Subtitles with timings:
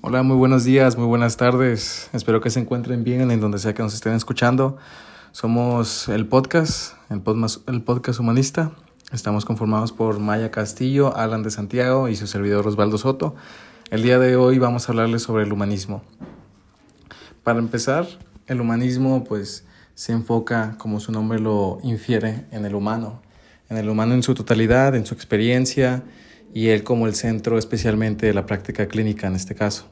[0.00, 2.08] Hola, muy buenos días, muy buenas tardes.
[2.12, 4.76] Espero que se encuentren bien en donde sea que nos estén escuchando.
[5.32, 7.20] Somos el podcast, el
[7.82, 8.70] podcast, humanista.
[9.12, 13.34] Estamos conformados por Maya Castillo, Alan de Santiago y su servidor Osvaldo Soto.
[13.90, 16.04] El día de hoy vamos a hablarles sobre el humanismo.
[17.42, 18.06] Para empezar,
[18.46, 23.20] el humanismo pues se enfoca, como su nombre lo infiere, en el humano,
[23.68, 26.04] en el humano en su totalidad, en su experiencia
[26.54, 29.88] y él como el centro especialmente de la práctica clínica en este caso.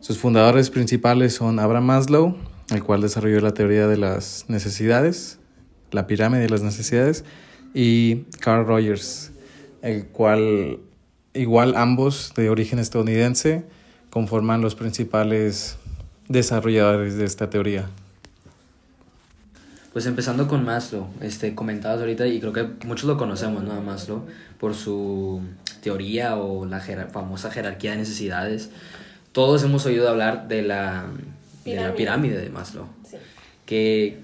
[0.00, 2.36] Sus fundadores principales son Abraham Maslow,
[2.70, 5.38] el cual desarrolló la teoría de las necesidades,
[5.90, 7.24] la pirámide de las necesidades,
[7.74, 9.32] y Carl Rogers,
[9.82, 10.80] el cual,
[11.34, 13.64] igual ambos de origen estadounidense,
[14.10, 15.76] conforman los principales
[16.28, 17.88] desarrolladores de esta teoría.
[19.96, 23.72] Pues empezando con Maslow, este, comentabas ahorita y creo que muchos lo conocemos, ¿no?
[23.72, 24.26] A Maslow,
[24.60, 25.40] por su
[25.82, 28.68] teoría o la famosa jerarquía de necesidades.
[29.32, 31.06] Todos hemos oído hablar de la
[31.64, 32.84] pirámide de, la pirámide de Maslow.
[33.10, 33.16] Sí.
[33.64, 34.18] Que,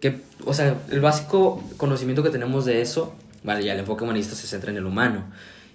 [0.00, 4.34] que, o sea, el básico conocimiento que tenemos de eso, vale, ya el enfoque humanista
[4.34, 5.24] se centra en el humano.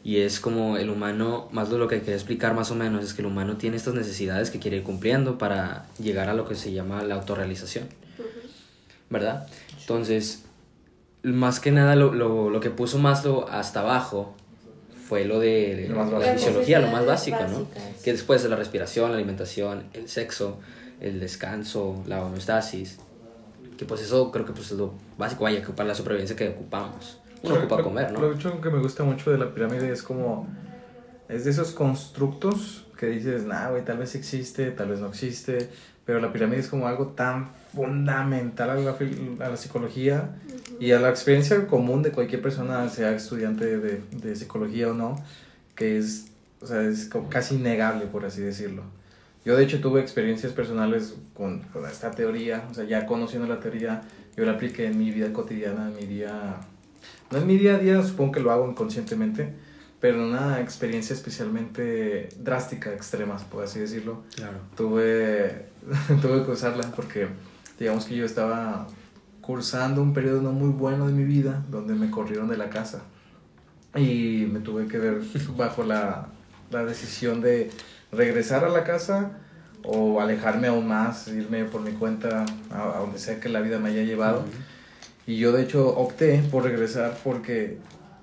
[0.03, 3.21] Y es como el humano, más lo que quiere explicar más o menos, es que
[3.21, 6.71] el humano tiene estas necesidades que quiere ir cumpliendo para llegar a lo que se
[6.71, 7.85] llama la autorrealización.
[9.09, 9.47] ¿Verdad?
[9.79, 10.43] Entonces,
[11.23, 14.35] más que nada lo, lo, lo que puso Maslow hasta abajo
[15.07, 17.67] fue lo de, la fisiología, lo más básico, ¿no?
[18.03, 20.59] Que después de la respiración, la alimentación, el sexo,
[20.99, 22.97] el descanso, la homeostasis,
[23.77, 26.49] que pues eso creo que pues es lo básico, vaya, que para la supervivencia que
[26.49, 27.19] ocupamos.
[27.41, 28.19] Uno ocupa comer, ¿no?
[28.19, 30.47] Lo que me gusta mucho de la pirámide es como,
[31.29, 35.69] es de esos constructos que dices, nah, güey, tal vez existe, tal vez no existe,
[36.03, 38.97] pero la pirámide es como algo tan fundamental a la,
[39.45, 40.31] a la psicología
[40.79, 45.23] y a la experiencia común de cualquier persona, sea estudiante de, de psicología o no,
[45.75, 46.25] que es,
[46.59, 48.81] o sea, es casi innegable, por así decirlo.
[49.45, 53.59] Yo de hecho tuve experiencias personales con, con, esta teoría, o sea, ya conociendo la
[53.59, 54.01] teoría,
[54.35, 56.57] yo la apliqué en mi vida cotidiana, en mi día,
[57.31, 59.53] no en mi día a día, supongo que lo hago inconscientemente,
[59.99, 64.23] pero una experiencia especialmente drástica, extrema, por así decirlo.
[64.35, 64.57] Claro.
[64.75, 65.67] Tuve,
[66.21, 67.27] tuve que usarla porque
[67.79, 68.87] digamos que yo estaba
[69.41, 73.03] cursando un periodo no muy bueno de mi vida donde me corrieron de la casa
[73.95, 75.21] y me tuve que ver
[75.57, 76.27] bajo la,
[76.71, 77.69] la decisión de
[78.11, 79.31] regresar a la casa
[79.83, 83.89] o alejarme aún más, irme por mi cuenta a, donde sea que la vida me
[83.89, 84.43] haya llevado.
[85.25, 87.77] Y yo de hecho opté por regresar porque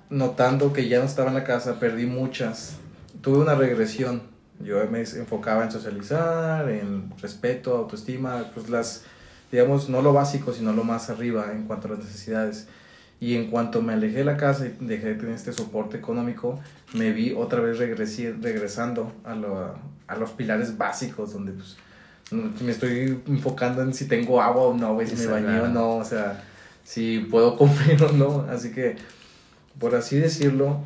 [0.09, 2.77] notando que ya no estaba en la casa, perdí muchas.
[3.21, 4.23] Tuve una regresión.
[4.59, 9.03] Yo me enfocaba en socializar, en respeto, autoestima, pues las,
[9.55, 12.67] digamos, no lo básico, sino lo más arriba en cuanto a las necesidades.
[13.19, 16.59] Y en cuanto me alejé de la casa y dejé de tener este soporte económico,
[16.93, 19.75] me vi otra vez regresando a, lo,
[20.07, 21.77] a los pilares básicos, donde pues,
[22.61, 26.03] me estoy enfocando en si tengo agua o no, si me bañé o no, o
[26.03, 26.43] sea,
[26.83, 28.45] si puedo comer o no.
[28.49, 28.97] Así que
[29.79, 30.79] por así decirlo,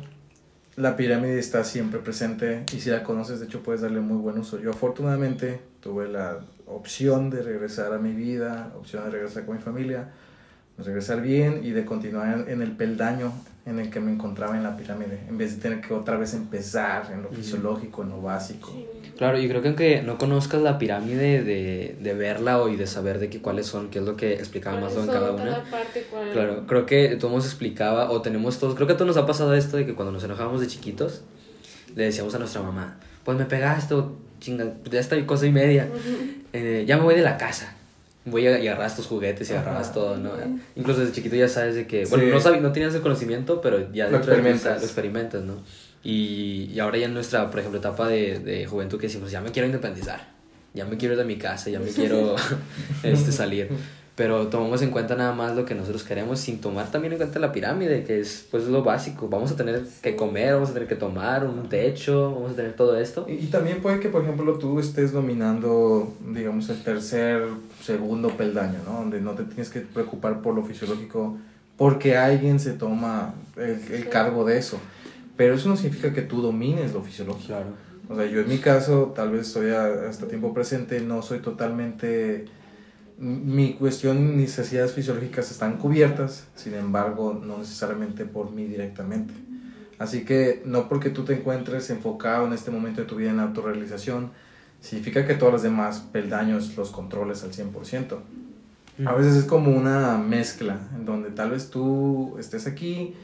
[0.76, 4.38] la pirámide está siempre presente y si la conoces, de hecho, puedes darle muy buen
[4.38, 4.58] uso.
[4.60, 9.62] Yo afortunadamente tuve la opción de regresar a mi vida, opción de regresar con mi
[9.62, 10.08] familia,
[10.78, 13.32] regresar bien y de continuar en el peldaño
[13.66, 16.32] en el que me encontraba en la pirámide, en vez de tener que otra vez
[16.32, 18.72] empezar en lo fisiológico, en lo básico.
[19.18, 22.86] Claro, y creo que aunque no conozcas la pirámide de, de verla o y de
[22.86, 25.62] saber de qué, cuáles son, qué es lo que explicaba más en cada una.
[26.32, 29.54] Claro, creo que todos explicaba, o tenemos todos, creo que a todos nos ha pasado
[29.54, 31.22] esto de que cuando nos enojábamos de chiquitos,
[31.94, 33.94] le decíamos a nuestra mamá, pues me pegaste,
[34.40, 35.88] chinga, ya está cosa y media,
[36.52, 37.76] eh, ya me voy de la casa.
[38.24, 40.32] Voy a, y agarras tus juguetes y agarras todo, ¿no?
[40.76, 43.92] Incluso desde chiquito ya sabes de que, bueno, no, sabes, no tenías el conocimiento, pero
[43.92, 44.80] ya lo experimentas.
[44.80, 45.54] lo experimentas, ¿no?
[46.02, 49.40] Y, y ahora ya en nuestra, por ejemplo, etapa de, de juventud que decimos, ya
[49.40, 50.28] me quiero independizar,
[50.74, 52.36] ya me quiero ir de mi casa, ya me quiero
[53.02, 53.68] este, salir
[54.16, 57.38] pero tomamos en cuenta nada más lo que nosotros queremos sin tomar también en cuenta
[57.38, 59.28] la pirámide, que es pues lo básico.
[59.28, 62.74] Vamos a tener que comer, vamos a tener que tomar un techo, vamos a tener
[62.74, 63.24] todo esto.
[63.28, 67.44] Y, también puede que, por ejemplo, tú estés dominando, digamos, el tercer,
[67.82, 68.98] segundo peldaño, ¿no?
[68.98, 71.38] Donde no te tienes que preocupar por lo fisiológico
[71.76, 74.78] porque alguien se toma el, el cargo de eso.
[75.36, 77.46] Pero eso no significa que tú domines lo fisiológico.
[77.46, 77.68] Claro.
[78.10, 82.46] O sea, yo en mi caso, tal vez estoy hasta tiempo presente, no soy totalmente
[83.20, 89.34] mi cuestión, mis necesidades fisiológicas están cubiertas, sin embargo, no necesariamente por mí directamente.
[89.98, 93.36] Así que no porque tú te encuentres enfocado en este momento de tu vida en
[93.36, 94.30] la autorrealización,
[94.80, 98.18] significa que todos los demás peldaños los controles al 100%.
[99.04, 103.14] A veces es como una mezcla, en donde tal vez tú estés aquí,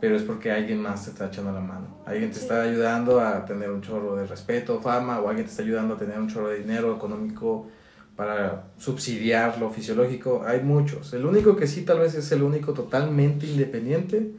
[0.00, 1.86] pero es porque alguien más te está echando la mano.
[2.04, 5.62] Alguien te está ayudando a tener un chorro de respeto, fama, o alguien te está
[5.62, 7.68] ayudando a tener un chorro de dinero económico
[8.16, 10.42] para subsidiar lo fisiológico.
[10.46, 11.12] Hay muchos.
[11.12, 14.30] El único que sí tal vez es el único totalmente independiente,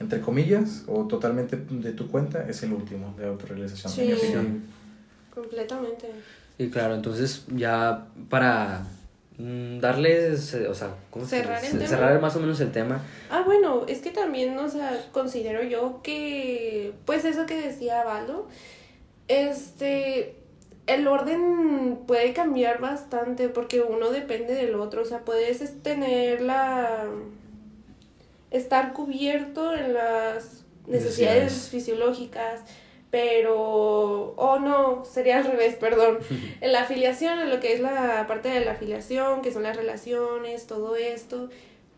[0.00, 3.92] entre comillas, o totalmente de tu cuenta, es el último de autorrealización.
[4.08, 4.26] en mi Sí.
[4.26, 4.62] opinión.
[5.34, 6.08] Completamente.
[6.58, 8.82] Y claro, entonces ya para
[9.38, 11.86] mm, darles, eh, o sea, ¿cómo Cerrar el tema.
[11.86, 13.00] cerrar más o menos el tema.
[13.30, 18.48] Ah, bueno, es que también, o sea, considero yo que, pues eso que decía Valo,
[19.28, 20.36] este,
[20.94, 26.40] el orden puede cambiar bastante porque uno depende del otro, o sea, puedes es, tener
[26.40, 27.04] la,
[28.50, 31.68] estar cubierto en las necesidades Necesidades.
[31.68, 32.60] fisiológicas,
[33.10, 36.18] pero, o no, sería al revés, perdón,
[36.60, 39.76] en la afiliación, en lo que es la parte de la afiliación, que son las
[39.76, 41.48] relaciones, todo esto,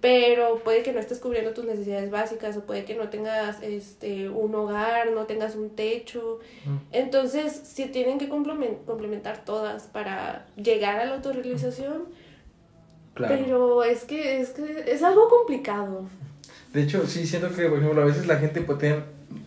[0.03, 4.29] pero puede que no estés cubriendo tus necesidades básicas o puede que no tengas este
[4.29, 6.41] un hogar, no tengas un techo.
[6.67, 6.77] Mm.
[6.91, 12.05] Entonces, sí tienen que complemen- complementar todas para llegar a la autorrealización,
[13.15, 13.35] Claro.
[13.39, 16.05] pero es que es que es algo complicado.
[16.73, 19.03] De hecho, sí, siento que, por ejemplo, a veces la gente puede tener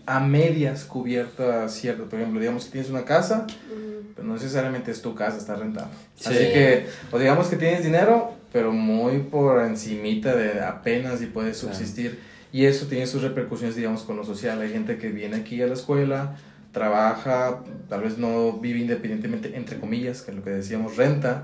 [0.05, 2.05] a medias cubierta cierto.
[2.05, 5.55] Por ejemplo, digamos que tienes una casa, Mm, pero no necesariamente es tu casa, está
[5.55, 5.89] rentada.
[6.15, 6.29] Sí.
[6.29, 11.53] Así que, o digamos que tienes dinero, pero muy por encimita de apenas y Claro.
[11.53, 12.19] subsistir.
[12.53, 14.61] Y eso tiene sus repercusiones, digamos, con lo social.
[14.61, 16.37] Hay gente que viene aquí a la escuela,
[16.71, 21.43] trabaja, tal vez no vive independientemente, entre comillas, que es lo que decíamos, renta.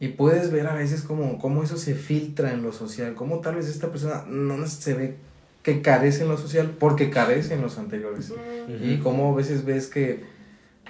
[0.00, 3.54] Y puedes ver a veces cómo, cómo eso se filtra en lo social, cómo tal
[3.54, 5.14] vez esta persona no se ve
[5.62, 8.30] que carece en lo social porque carece en los anteriores.
[8.30, 8.84] mm, Ujú.
[8.84, 10.24] Y como a veces ves que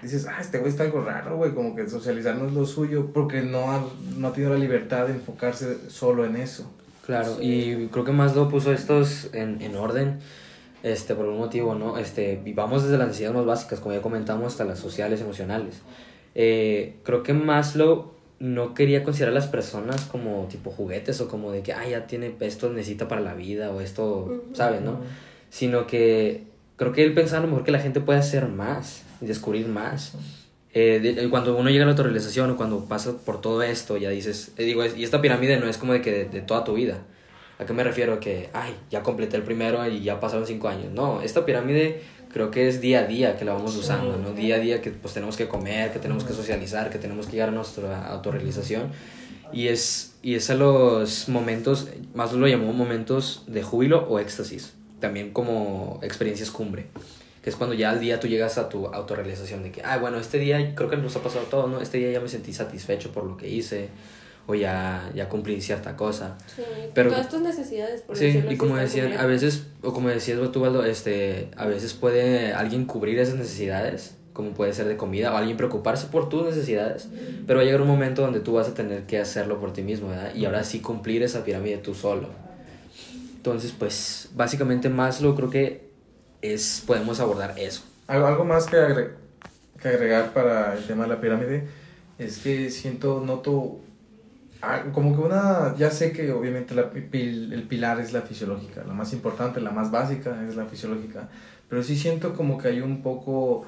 [0.03, 3.11] dices, ah, este güey está algo raro, güey, como que socializar no es lo suyo,
[3.13, 3.85] porque no ha,
[4.17, 6.71] no ha tenido la libertad de enfocarse solo en eso.
[7.07, 7.43] Claro, Sí.
[7.43, 10.19] y creo que Maslow puso estos en, en orden,
[10.83, 11.99] este, por un motivo, ¿no?
[11.99, 15.81] Este, y vamos desde las necesidades más básicas, como ya comentamos, hasta las sociales, emocionales.
[16.35, 21.51] Eh, creo que Maslow no quería considerar a las personas como tipo juguetes o como
[21.51, 24.45] de que, ah, ya tiene esto, necesita para la vida o esto.
[24.53, 25.01] ¿sabes, no?
[25.51, 26.45] Sino que
[26.77, 29.69] creo que él pensaba a lo mejor que la gente puede hacer más y descubrir
[29.69, 30.13] más.
[30.75, 34.11] Eh, de- cuando uno llega a la autorrealización o cuando pasa por todo esto, ya
[34.11, 36.65] dices, eh, digo, es- y esta pirámide no es como de que de, de toda
[36.65, 36.99] tu vida.
[37.59, 38.21] ¿A qué me refiero?
[38.21, 40.93] Que, ay, ya completé el primero y ya pasaron cinco años.
[40.93, 44.33] No, esta pirámide creo que es día a día que la vamos usando, ¿no?
[44.33, 47.33] Día a día que pues tenemos que comer, que tenemos que socializar, que tenemos que
[47.33, 48.93] llegar a nuestra autorrealización.
[49.53, 54.75] Y es, y es a los momentos, más lo llamó momentos de júbilo o éxtasis,
[55.01, 56.87] también como experiencias cumbre,
[57.43, 60.19] que es cuando ya al día tú llegas a tu autorrealización de que, ah, bueno,
[60.19, 61.81] este día creo que nos ha pasado todo, ¿no?
[61.81, 63.89] Este día ya me sentí satisfecho por lo que hice,
[64.47, 66.37] o ya, ya cumplí cierta cosa.
[66.55, 66.63] sí,
[66.95, 70.83] Pero- todas tus necesidades, por Sí, y como decían, a veces, o como decías tú,
[70.83, 75.57] este, a veces puede alguien cubrir esas necesidades, como puede ser de comida, o alguien
[75.57, 77.09] preocuparse por tus necesidades,
[77.47, 79.83] pero va a llegar un momento donde tú vas a tener que hacerlo por ti
[79.83, 80.35] mismo, ¿verdad?
[80.35, 82.29] Y ahora sí cumplir esa pirámide tú solo.
[83.37, 85.88] Entonces, pues, básicamente Maslow creo que
[86.43, 87.83] es, podemos abordar eso.
[88.07, 89.11] Algo, más que, agre-
[89.81, 91.69] que agregar para el tema de la pirámide
[92.19, 93.81] es que siento, noto
[94.63, 98.95] ah, como que una, ya sé que obviamente la el pilar es la fisiológica, la
[98.95, 101.29] más importante, la más básica es la fisiológica,
[101.69, 103.67] pero sí siento como que hay un poco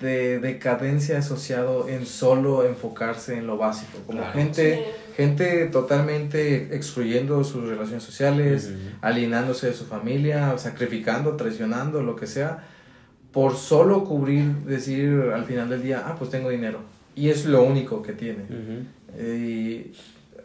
[0.00, 4.32] de decadencia asociado en solo enfocarse en lo básico, como Claro.
[4.34, 5.12] gente, Sí.
[5.16, 8.96] gente totalmente excluyendo sus relaciones sociales, Ujú.
[9.02, 12.64] alienándose de su familia, sacrificando, traicionando, lo que sea,
[13.32, 16.80] por solo cubrir, decir al final del día, ah, pues tengo dinero.
[17.16, 18.44] Y es lo único que tiene.
[19.18, 19.92] Y,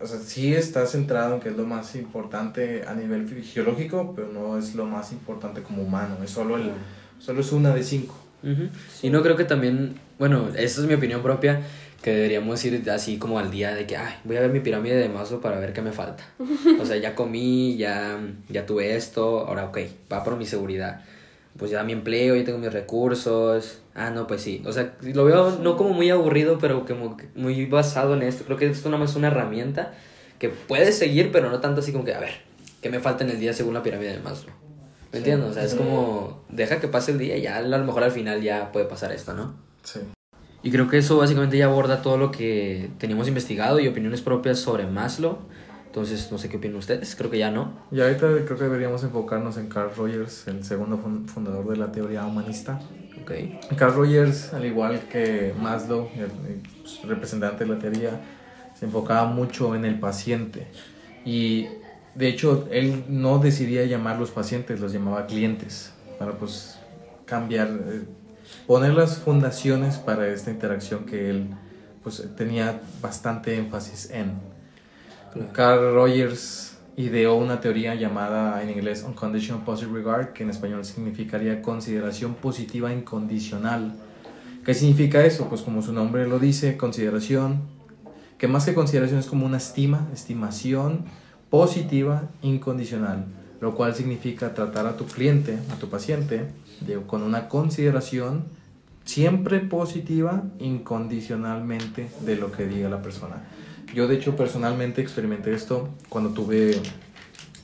[0.01, 4.30] o sea, sí está centrado en que es lo más importante a nivel fisiológico, pero
[4.32, 6.18] no es lo más importante como humano.
[6.24, 6.72] Es solo, el,
[7.20, 8.15] solo es una de cinco.
[8.43, 8.69] Ujú.
[9.01, 11.62] Y no creo que también, bueno, esa es mi opinión propia,
[12.01, 14.96] que deberíamos ir así como al día de que, ay, voy a ver mi pirámide
[14.96, 16.24] de Maslow para ver qué me falta.
[16.79, 19.79] O sea, ya comí, ya, ya tuve esto, ahora ok,
[20.12, 21.01] va por mi seguridad.
[21.58, 23.81] Pues ya mi empleo, ya tengo mis recursos.
[23.93, 24.62] Ah, no, pues sí.
[24.65, 28.46] O sea, lo veo no como muy aburrido, pero como muy basado en esto.
[28.46, 29.93] Creo que esto nada más es una herramienta
[30.38, 32.36] que puedes seguir, pero no tanto así como que, a ver,
[32.81, 34.69] ¿qué me falta en el día según la pirámide de Maslow?
[35.12, 35.50] ¿Me entiendes?
[35.50, 38.12] O sea, es como, deja que pase el día y ya a lo mejor al
[38.12, 39.56] final ya puede pasar esto, ¿no?
[39.84, 40.00] Sí.
[40.62, 44.60] Y creo que eso básicamente ya aborda todo lo que teníamos investigado y opiniones propias
[44.60, 45.38] sobre Maslow.
[45.88, 47.74] Entonces, no sé qué opinan ustedes, creo que ya no.
[47.92, 51.92] Y ahorita creo que deberíamos enfocarnos en Carl Rogers, el segundo fun- fundador de la
[51.92, 52.80] teoría humanista.
[53.24, 53.32] Ok.
[53.75, 58.22] Carl Rogers, al igual que Maslow, el, el, pues, representante de la teoría,
[58.78, 60.68] se enfocaba mucho en el paciente.
[61.25, 61.68] Y
[62.16, 66.80] de hecho, él no decidía llamarlos pacientes, los llamaba clientes, para pues
[67.25, 68.01] cambiar, eh,
[68.66, 71.48] poner las fundaciones para esta interacción que él
[72.04, 74.34] pues tenía bastante énfasis en.
[75.54, 81.62] Carl Rogers ideó una teoría llamada en inglés Unconditional Positive Regard, que en español significaría
[81.62, 83.94] consideración positiva incondicional.
[84.66, 85.48] ¿Qué significa eso?
[85.48, 87.62] Pues como su nombre lo dice, consideración,
[88.38, 91.06] que más que consideración es como una estima, estimación
[91.50, 93.25] positiva incondicional,
[93.62, 96.48] lo cual significa tratar a tu cliente, a tu paciente,
[97.08, 98.46] con una consideración
[99.03, 103.44] siempre positiva incondicionalmente de lo que diga la persona.
[103.94, 106.79] Yo de hecho personalmente experimenté esto cuando tuve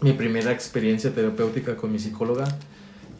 [0.02, 2.46] mi primera experiencia terapéutica con mi psicóloga.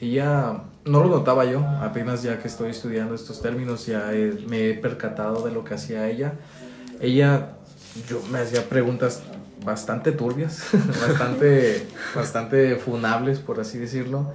[0.02, 4.12] Ella no lo notaba yo, apenas ya que estoy estudiando estos términos ya
[4.48, 6.34] me he percatado de lo que hacía ella.
[7.00, 7.52] Ella
[8.10, 9.22] yo me hacía preguntas
[9.64, 10.64] bastante turbias,
[11.08, 14.32] bastante, bastante funables, por así decirlo.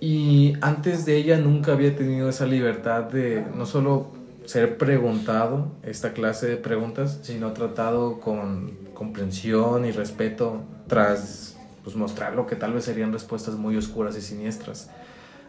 [0.00, 4.08] Y antes de ella nunca había tenido esa libertad de no solo
[4.46, 12.34] ser preguntado esta clase de preguntas, sino tratado con comprensión y respeto tras pues, mostrar
[12.34, 14.90] lo que tal vez serían respuestas muy oscuras y siniestras.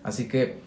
[0.04, 0.60] Así que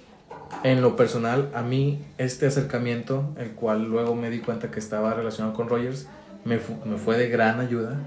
[0.62, 5.14] en lo personal, a mí este acercamiento, el cual luego me di cuenta que estaba
[5.14, 6.08] relacionado con Rogers,
[6.46, 7.98] me, me fue de gran ayuda.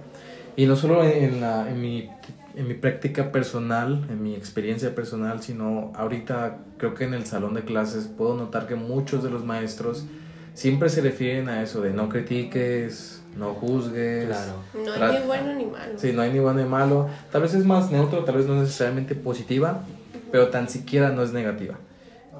[0.56, 2.10] Y no solo en, la, en mi
[2.56, 7.54] en mi práctica personal, en mi experiencia personal, sino ahorita creo que en el salón
[7.54, 10.06] de clases puedo notar que muchos de los maestros
[10.54, 14.26] siempre se refieren a eso de no critiques, no juzgues.
[14.26, 14.54] Claro.
[14.74, 15.94] No hay ni bueno ni malo.
[15.98, 17.08] Sí, no hay ni bueno ni malo.
[17.32, 19.84] Tal vez es más neutro, tal vez no necesariamente positiva,
[20.32, 21.76] pero tan siquiera no es negativa.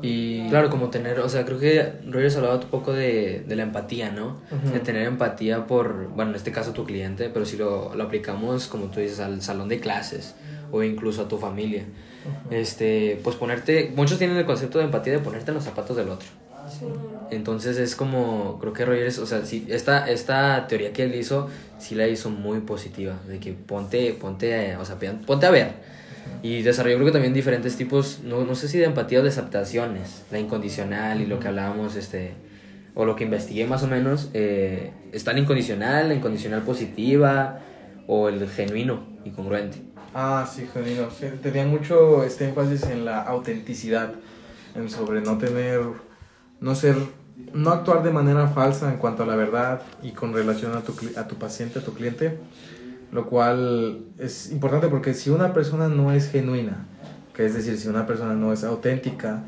[0.02, 0.48] Y...
[0.50, 4.12] Claro, como tener, o sea, creo que Rogers hablaba un poco de, de la empatía,
[4.12, 4.38] ¿no?
[4.72, 8.68] De tener empatía por, bueno, en este caso tu cliente, pero si lo, lo, aplicamos,
[8.68, 10.36] como tú dices, al salón de clases
[10.72, 11.84] o incluso a tu familia,
[12.50, 16.10] este, pues ponerte, muchos tienen el concepto de empatía de ponerte en los zapatos del
[16.10, 16.28] otro.
[17.32, 21.50] Entonces es como, creo que Rogers, o sea, si esta, esta teoría que él hizo,
[21.80, 26.00] sí la hizo muy positiva, de que ponte, ponte, o sea, ponte a ver
[26.42, 29.30] y desarrolló creo que también diferentes tipos, no, no sé si de empatía o de
[29.30, 32.34] aceptaciones, la incondicional y lo que hablábamos, este,
[32.96, 37.60] o lo que investigué más o menos, eh, está la incondicional, la incondicional positiva
[38.08, 39.82] o el genuino y congruente.
[40.14, 41.08] Ah, sí, genuino.
[41.42, 44.14] tenía mucho este énfasis en la autenticidad,
[44.76, 45.82] en sobre no tener,
[46.60, 46.96] no ser,
[47.54, 50.94] no actuar de manera falsa en cuanto a la verdad y con relación a tu,
[51.18, 52.38] a tu paciente, a tu cliente,
[53.12, 56.86] lo cual es importante porque si una persona no es genuina,
[57.34, 59.44] que es decir, si una persona no es auténtica,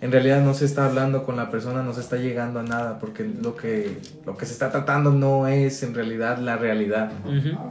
[0.00, 2.98] en realidad no se está hablando con la persona, no se está llegando a nada,
[2.98, 7.10] porque lo que, lo que se está tratando no es en realidad la realidad,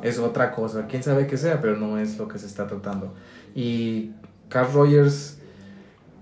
[0.01, 3.13] es otra cosa, quién sabe qué sea, pero no es lo que se está tratando.
[3.53, 4.11] Y
[4.49, 5.37] Carl Rogers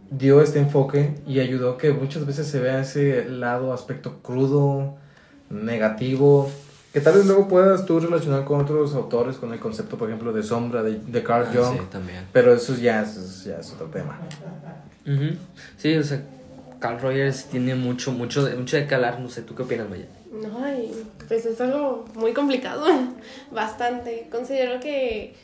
[0.09, 4.95] dio este enfoque y ayudó que muchas veces se vea ese lado, aspecto crudo,
[5.49, 6.51] negativo,
[6.93, 10.33] que tal vez luego puedas tú relacionar con otros autores, con el concepto, por ejemplo,
[10.33, 11.79] de sombra, de, de Carl ah, Jung.
[11.79, 12.27] Sí, también.
[12.33, 14.19] Pero eso ya es, ya es otro tema.
[15.77, 16.21] Sí, o sea,
[16.79, 19.19] Carl Rogers tiene mucho, mucho, mucho de calar.
[19.19, 20.05] No sé, ¿tú qué opinas, Maya?
[20.31, 20.65] No,
[21.27, 22.85] pues es algo muy complicado.
[23.51, 24.27] Bastante.
[24.31, 25.35] Considero que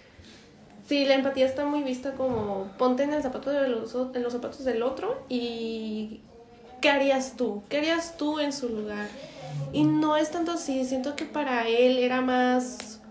[0.88, 4.34] sí, la empatía está muy vista como ponte en el zapato de los, en los
[4.34, 6.22] zapatos del otro y
[6.82, 7.64] ¿qué harías tú?
[7.70, 9.08] ¿Qué harías tú en su lugar?
[9.74, 13.02] Y no es tanto así, siento que para él era más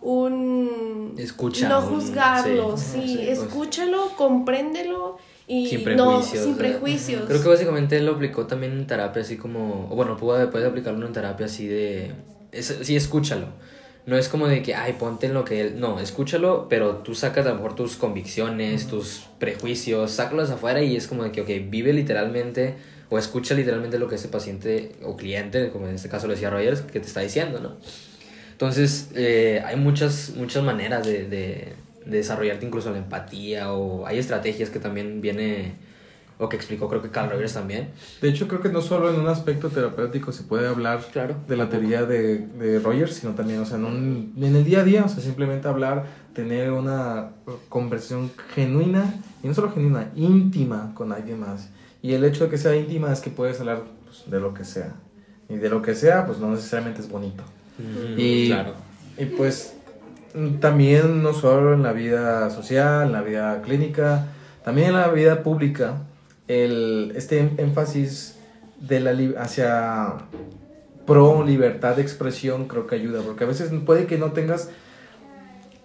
[0.00, 1.14] un...
[1.18, 1.68] Escucha.
[1.68, 3.38] No juzgarlo, sí, pues.
[3.38, 6.44] escúchalo, compréndelo y sin prejuicios.
[6.44, 7.24] sin prejuicios.
[7.26, 11.12] Creo que básicamente él lo aplicó también en terapia, así como, bueno, puede aplicarlo en
[11.12, 12.12] terapia así de,
[12.60, 13.46] sí, escúchalo.
[14.06, 17.16] No es como de que, ay, ponte en lo que él, no, escúchalo, pero tú
[17.16, 21.40] sacas a lo mejor tus convicciones, tus prejuicios, sácalos afuera y es como de que,
[21.40, 22.76] ok, vive literalmente
[23.08, 26.50] o escucha literalmente lo que ese paciente o cliente, como en este caso lo decía
[26.50, 27.76] Rogers, que te está diciendo, ¿no?
[28.52, 31.74] Entonces, eh, hay muchas, muchas maneras de, de,
[32.06, 35.74] desarrollarte incluso la empatía o hay estrategias que también viene
[36.38, 37.88] o que explicó creo que Carl Rogers también.
[38.20, 41.56] De hecho, creo que no solo en un aspecto terapéutico se puede hablar claro, de
[41.56, 45.04] la teoría de, de Rogers, sino también, o sea, en, en el día a día,
[45.04, 47.30] o sea, simplemente hablar, tener una
[47.68, 51.68] conversación genuina, y no solo genuina, íntima con alguien más.
[52.06, 54.64] Y el hecho de que sea íntima es que puedes hablar pues, de lo que
[54.64, 54.94] sea.
[55.48, 57.42] Y de lo que sea, pues no necesariamente es bonito.
[58.16, 58.74] y, claro.
[59.18, 59.74] y pues
[60.60, 64.26] también no solo en la vida social, en la vida clínica,
[64.64, 66.02] también en la vida pública,
[66.46, 68.38] el, este énfasis
[68.78, 70.14] de la, hacia
[71.08, 74.70] pro libertad de expresión creo que ayuda, porque a veces puede que no tengas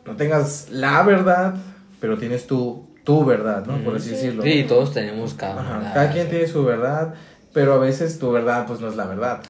[0.05, 1.55] no tengas la verdad,
[1.99, 3.83] pero tienes tu, tu verdad, ¿no?
[3.83, 4.15] Por así Sí.
[4.15, 4.43] decirlo.
[4.43, 5.93] Sí, todos tenemos cada Ajá, una.
[5.93, 7.13] Cada quien tiene su verdad,
[7.53, 9.41] pero a veces tu verdad pues no es la verdad.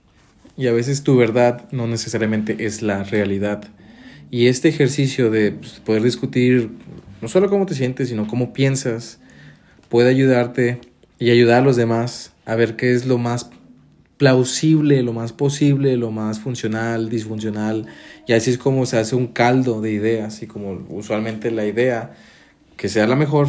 [0.58, 3.64] Y a veces tu verdad no necesariamente es la realidad.
[4.30, 6.70] Y este ejercicio de pues, poder discutir
[7.22, 9.20] no solo cómo te sientes, sino cómo piensas,
[9.90, 10.80] puede ayudarte
[11.20, 13.50] y ayudar a los demás a ver qué es lo más
[14.18, 17.88] plausible, lo más posible, lo más funcional, disfuncional.
[18.28, 22.14] Y así es como se hace un caldo de ideas y como usualmente la idea
[22.82, 23.48] que sea la mejor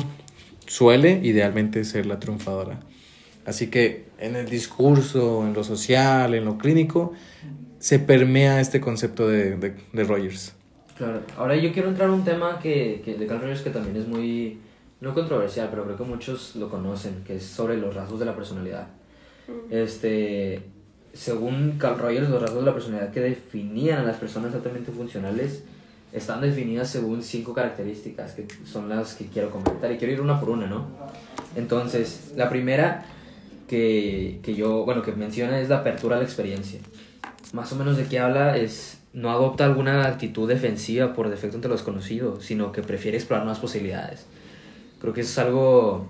[0.66, 2.80] suele idealmente ser la triunfadora.
[3.46, 7.14] Así que en el discurso, en lo social, en lo clínico,
[7.78, 10.52] se permea este concepto de, de, de Rogers.
[10.98, 11.22] Claro.
[11.38, 14.06] Ahora yo quiero entrar a un tema que, que de Carl Rogers que también es
[14.06, 14.58] muy,
[15.00, 18.36] no controversial, pero creo que muchos lo conocen, que es sobre los rasgos de la
[18.36, 18.88] personalidad.
[19.70, 20.60] Este,
[21.14, 25.64] según Carl Rogers, los rasgos de la personalidad que definían a las personas altamente funcionales
[26.12, 29.90] están definidas según cinco características, que son las que quiero comentar.
[29.92, 30.86] Y quiero ir una por una, ¿no?
[31.56, 33.04] Entonces, la primera
[33.68, 36.80] que, que yo, bueno, que menciona es la apertura a la experiencia.
[37.52, 41.68] Más o menos de qué habla es no adopta alguna actitud defensiva por defecto ante
[41.68, 44.26] lo desconocido, sino que prefiere explorar nuevas posibilidades.
[45.00, 46.06] Creo que eso es algo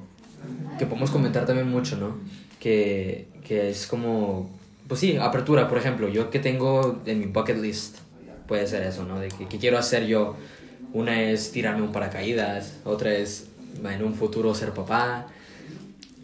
[0.78, 2.16] que podemos comentar también mucho, ¿no?
[2.60, 4.50] Que, que es como,
[4.86, 7.98] pues sí, apertura, por ejemplo, yo que tengo en mi bucket list,
[8.46, 9.18] puede ser eso, ¿no?
[9.18, 10.36] De que, ¿qué quiero hacer yo?
[10.92, 13.46] Una es tirarme un paracaídas, otra es
[13.82, 15.26] en un futuro ser papá,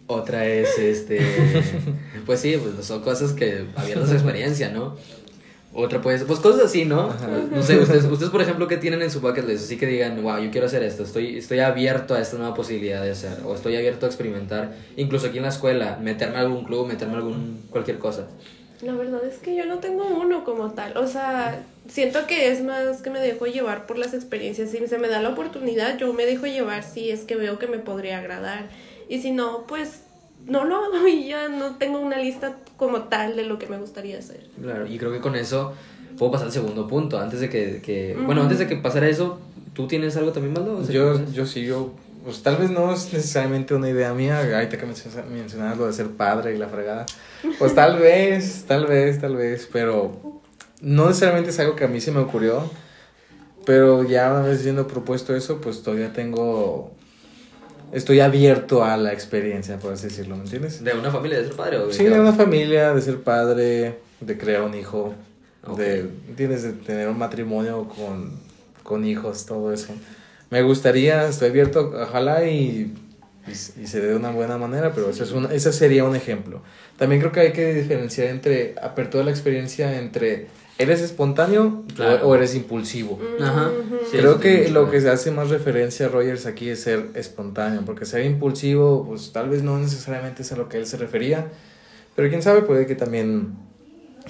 [0.07, 1.21] otra es, este,
[2.27, 4.97] pues sí, pues son cosas que abiertas a experiencia, ¿no?
[5.75, 7.15] Otra pues, pues cosas así, ¿no?
[7.51, 9.65] No sé, ustedes, ustedes por ejemplo, ¿qué tienen en su bucket list?
[9.65, 13.03] Así que digan, wow, yo quiero hacer esto, estoy, estoy abierto a esta nueva posibilidad
[13.03, 16.65] de hacer, o estoy abierto a experimentar, incluso aquí en la escuela, meterme a algún
[16.65, 18.27] club, meterme a algún, cualquier cosa.
[18.81, 20.97] La verdad es que yo no tengo uno como tal.
[20.97, 24.71] O sea, siento que es más que me dejo llevar por las experiencias.
[24.71, 27.67] Si se me da la oportunidad, yo me dejo llevar si es que veo que
[27.67, 28.69] me podría agradar.
[29.09, 30.03] Y si no, pues
[30.47, 33.79] no lo hago y ya no tengo una lista como tal de lo que me
[33.79, 34.47] gustaría hacer.
[34.61, 35.75] Claro, y creo que con eso
[36.17, 37.19] puedo pasar al segundo punto.
[37.19, 39.41] Antes de que, que bueno, antes de que pasara eso,
[39.75, 40.79] ¿tú tienes algo también, Maldo?
[40.79, 41.93] O sea, Yo, ¿qué yo sí, yo,
[42.25, 44.87] pues tal vez no es necesariamente una idea mía, ahorita que
[45.31, 47.07] mencionabas lo de ser padre y la fregada,
[47.59, 50.41] pues tal vez, tal vez, tal vez, pero
[50.81, 52.71] no necesariamente es algo que a mí se me ocurrió,
[53.65, 56.93] pero ya una vez siendo propuesto eso, pues todavía tengo,
[57.93, 60.83] estoy abierto a la experiencia, por así decirlo, ¿me entiendes?
[60.83, 64.39] ¿De una familia de ser padre o Sí, de una familia, de ser padre, de
[64.39, 65.15] crear un hijo,
[65.77, 66.63] de, ¿entiendes?
[66.63, 68.33] De tener un matrimonio con,
[68.83, 69.93] con hijos, todo eso.
[70.51, 72.95] Me gustaría, estoy abierto, ojalá y,
[73.47, 76.17] y, y se dé de una buena manera, pero eso es una, ese sería un
[76.17, 76.63] ejemplo.
[76.97, 80.47] También creo que hay que diferenciar entre apertura de la experiencia entre
[80.79, 82.29] eres espontáneo o- Claro.
[82.29, 83.19] o, eres impulsivo.
[83.41, 83.71] Ajá.
[84.11, 87.83] Sí, Creo que lo que se hace más referencia a Rogers aquí es ser espontáneo,
[87.85, 91.47] porque ser impulsivo, pues tal vez no necesariamente es a lo que él se refería,
[92.15, 93.55] pero quién sabe, puede que también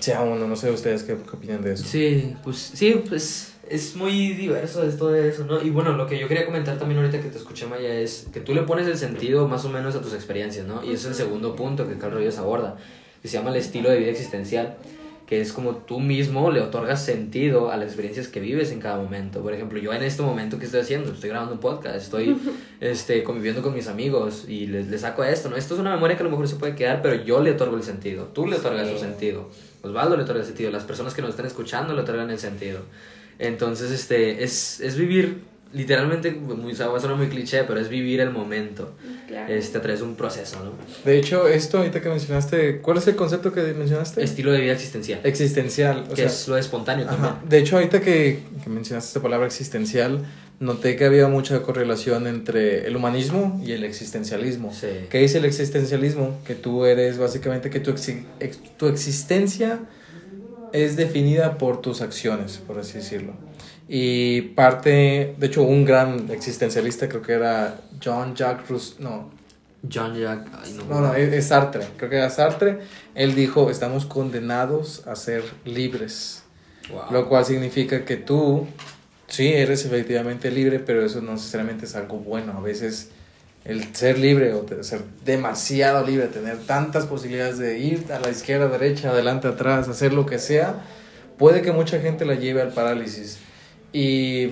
[0.00, 1.84] sea uno, no sé ustedes qué, qué opinan de eso.
[1.84, 5.60] Sí, pues sí, pues es muy diverso esto de eso, ¿no?
[5.62, 8.40] Y bueno, lo que yo quería comentar también ahorita que te escuché, Maya, es que
[8.40, 10.82] tú le pones el sentido más o menos a tus experiencias, ¿no?
[10.82, 12.76] Y ese es el segundo punto que Carl Rogers aborda,
[13.20, 14.76] que se llama el estilo de vida existencial,
[15.28, 18.96] que es como tú mismo le otorgas sentido a las experiencias que vives en cada
[18.96, 19.42] momento.
[19.42, 21.12] Por ejemplo, yo en este momento, ¿qué estoy haciendo?
[21.12, 22.34] Estoy grabando un podcast, estoy
[22.80, 25.56] este, conviviendo con mis amigos y les, les saco esto, ¿no?
[25.56, 27.76] Esto es una memoria que a lo mejor se puede quedar, pero yo le otorgo
[27.76, 28.94] el sentido, tú le otorgas Sí.
[28.94, 29.50] su sentido.
[29.82, 32.80] Osvaldo le otorga el sentido, las personas que nos están escuchando le otorgan el sentido.
[33.38, 37.78] Entonces, este, es, es vivir, literalmente, muy, o sea, va a sonar muy cliché, pero
[37.80, 38.94] es vivir el momento,
[39.26, 39.52] Claro.
[39.52, 40.72] este, a través de un proceso, ¿no?
[41.04, 44.22] De hecho, esto ahorita que mencionaste, ¿cuál es el concepto que mencionaste?
[44.24, 46.04] Estilo de vida existencial, Existencial.
[46.06, 47.34] O que sea, es lo espontáneo también.
[47.46, 50.24] De hecho, ahorita que, que mencionaste esta palabra existencial,
[50.60, 54.72] noté que había mucha correlación entre el humanismo y el existencialismo.
[54.72, 54.86] Sí.
[55.10, 56.38] ¿Qué dice el existencialismo?
[56.46, 59.80] Que tú eres básicamente que tu, exi- ex- tu existencia
[60.72, 63.34] es definida por tus acciones, por así decirlo.
[63.88, 69.30] Y parte, de hecho, un gran existencialista creo que era John Jacques Rousseau, no,
[69.90, 72.80] John Jack, ay, no, no, no, es es Sartre, creo que era Sartre.
[73.14, 76.42] Él dijo, estamos condenados a ser libres.
[76.90, 77.12] Wow.
[77.12, 78.66] Lo cual significa que tú,
[79.26, 82.54] sí, eres efectivamente libre, pero eso no necesariamente es algo bueno.
[82.58, 83.10] A veces
[83.64, 88.68] el ser libre o ser demasiado libre, tener tantas posibilidades de ir a la izquierda,
[88.68, 90.82] derecha, adelante, atrás, hacer lo que sea,
[91.36, 93.38] puede que mucha gente la lleve al parálisis.
[93.92, 94.48] Y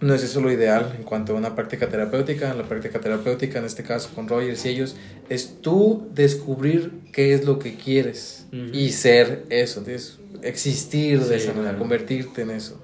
[0.00, 2.54] no es eso lo ideal en cuanto a una práctica terapéutica.
[2.54, 4.96] La práctica terapéutica, en este caso con Rogers y ellos,
[5.28, 8.76] es tú descubrir qué es lo que quieres Ujú.
[8.76, 10.18] y ser eso, ¿entiendes?
[10.42, 11.78] existir de Sí, esa manera, claro.
[11.78, 12.80] convertirte en eso.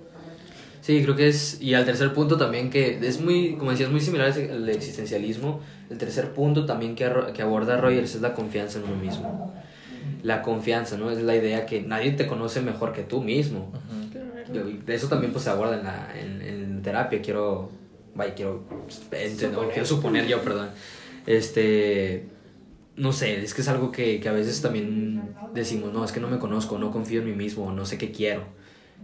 [0.80, 4.00] Sí, creo que es, y al tercer punto también que es muy, como decías, muy
[4.00, 8.84] similar al existencialismo, el tercer punto también que, que aborda Rogers es la confianza en
[8.84, 9.52] uno mismo.
[10.22, 11.10] La confianza, ¿no?
[11.10, 13.72] Es la idea que nadie te conoce mejor que tú mismo.
[14.52, 17.70] De eso también pues se aborda en, la, en, en terapia, quiero,
[18.14, 19.72] vaya, quiero, suponer.
[19.72, 20.70] quiero suponer yo, perdón.
[21.26, 22.24] Este,
[22.96, 26.20] no sé, es que es algo que, que a veces también decimos, no, es que
[26.20, 28.42] no me conozco, no confío en mí mismo, no sé qué quiero.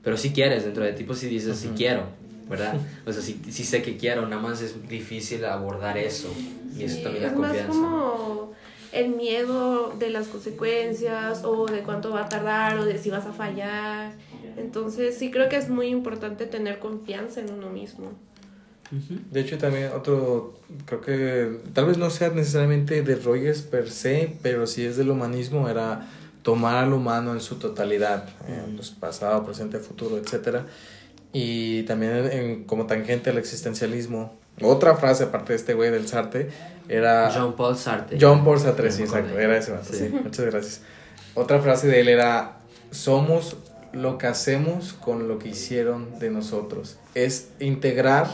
[0.03, 2.05] Pero si quieres dentro de ti, pues si dices, si quiero,
[2.49, 2.77] ¿verdad?
[3.07, 6.33] O sea, si, si sé que quiero, nada más es difícil abordar eso.
[6.77, 7.69] Y eso también es la confianza.
[7.69, 8.53] Más como
[8.95, 13.27] el miedo de las consecuencias o de cuánto va a tardar o de si vas
[13.27, 14.13] a fallar.
[14.57, 18.13] Entonces sí creo que es muy importante tener confianza en uno mismo.
[19.31, 20.55] De hecho, también otro,
[20.85, 25.11] creo que tal vez no sea necesariamente de Rogers per se, pero si es del
[25.11, 26.09] humanismo, era
[26.43, 30.59] tomar al humano en su totalidad, en los pasado, presente, futuro, etc.
[31.33, 34.39] Y también en, como tangente al existencialismo.
[34.63, 36.49] Otra frase, aparte de este güey del Sartre,
[36.89, 37.31] era...
[37.31, 38.19] Jean Paul Sartre.
[38.21, 40.09] John Paul Sartre, sí, exacto, era ese sí.
[40.11, 40.81] Muchas gracias.
[41.35, 42.59] Otra frase de él era,
[42.91, 43.57] somos
[43.93, 46.99] lo que hacemos con lo que hicieron de nosotros.
[47.15, 48.29] Es integrar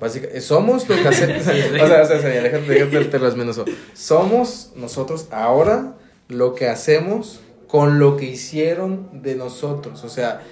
[0.00, 1.42] Básicamente, somos lo que hacemos.
[1.42, 3.60] o sea, o sea, déjate, déjate, te menos.
[3.94, 5.94] Somos nosotros ahora
[6.28, 10.04] lo que hacemos con lo que hicieron de nosotros.
[10.04, 10.42] O sea,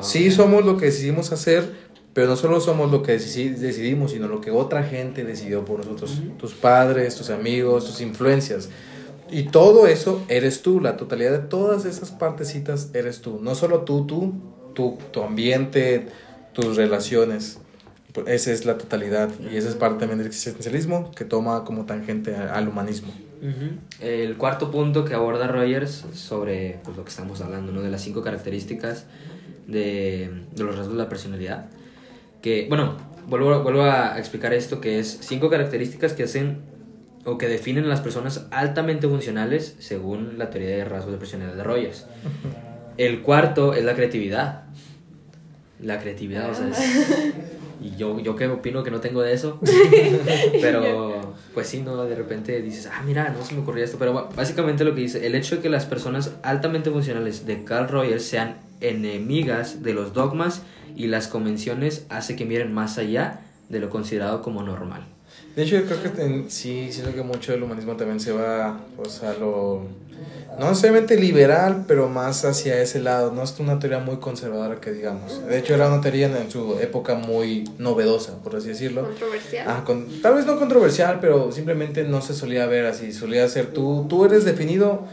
[0.00, 1.72] sí somos lo que decidimos hacer,
[2.18, 6.20] pero no solo somos lo que decidimos, sino lo que otra gente decidió por nosotros.
[6.36, 8.70] Tus padres, tus amigos, tus influencias.
[9.30, 13.38] Y todo eso eres tú, la totalidad de todas esas partecitas eres tú.
[13.40, 14.34] No solo tú, tú,
[14.74, 16.08] tu, tu ambiente,
[16.54, 17.60] tus relaciones.
[18.26, 22.34] Esa es la totalidad y esa es parte también del existencialismo que toma como tangente
[22.34, 23.12] al humanismo.
[24.00, 27.80] El cuarto punto que aborda Rogers sobre pues, lo que estamos hablando, ¿no?
[27.80, 29.06] de las cinco características
[29.68, 31.68] de, de los rasgos de la personalidad.
[32.42, 32.96] Que, bueno,
[33.26, 36.58] vuelvo, vuelvo a explicar esto, que es cinco características que hacen
[37.24, 41.56] o que definen a las personas altamente funcionales según la teoría de rasgos de personalidad
[41.56, 42.06] de Rogers.
[42.96, 44.64] El cuarto es la creatividad.
[45.80, 46.78] La creatividad, o sea, es,
[47.80, 49.60] Y yo, yo que opino que no tengo de eso.
[50.60, 52.04] pero, pues sí, ¿no?
[52.06, 53.98] De repente dices, ah, mira, no se me ocurría esto.
[54.00, 57.88] Pero básicamente lo que dice, el hecho de que las personas altamente funcionales de Carl
[57.88, 60.62] Rogers sean enemigas de los dogmas
[60.96, 65.06] y las convenciones hace que miren más allá de lo considerado como normal.
[65.54, 69.22] De hecho, yo creo que sí, siento que mucho del humanismo también se va pues,
[69.22, 69.86] a lo
[70.58, 73.30] no necesariamente liberal, pero más hacia ese lado.
[73.32, 75.46] No es una teoría muy conservadora que digamos.
[75.46, 79.04] De hecho, era una teoría en su época muy novedosa, por así decirlo.
[79.04, 79.66] Controversial.
[79.68, 79.84] Ah,
[80.20, 83.12] tal vez no controversial, pero simplemente no se solía ver así.
[83.12, 85.04] Solía ser tú, tú eres definido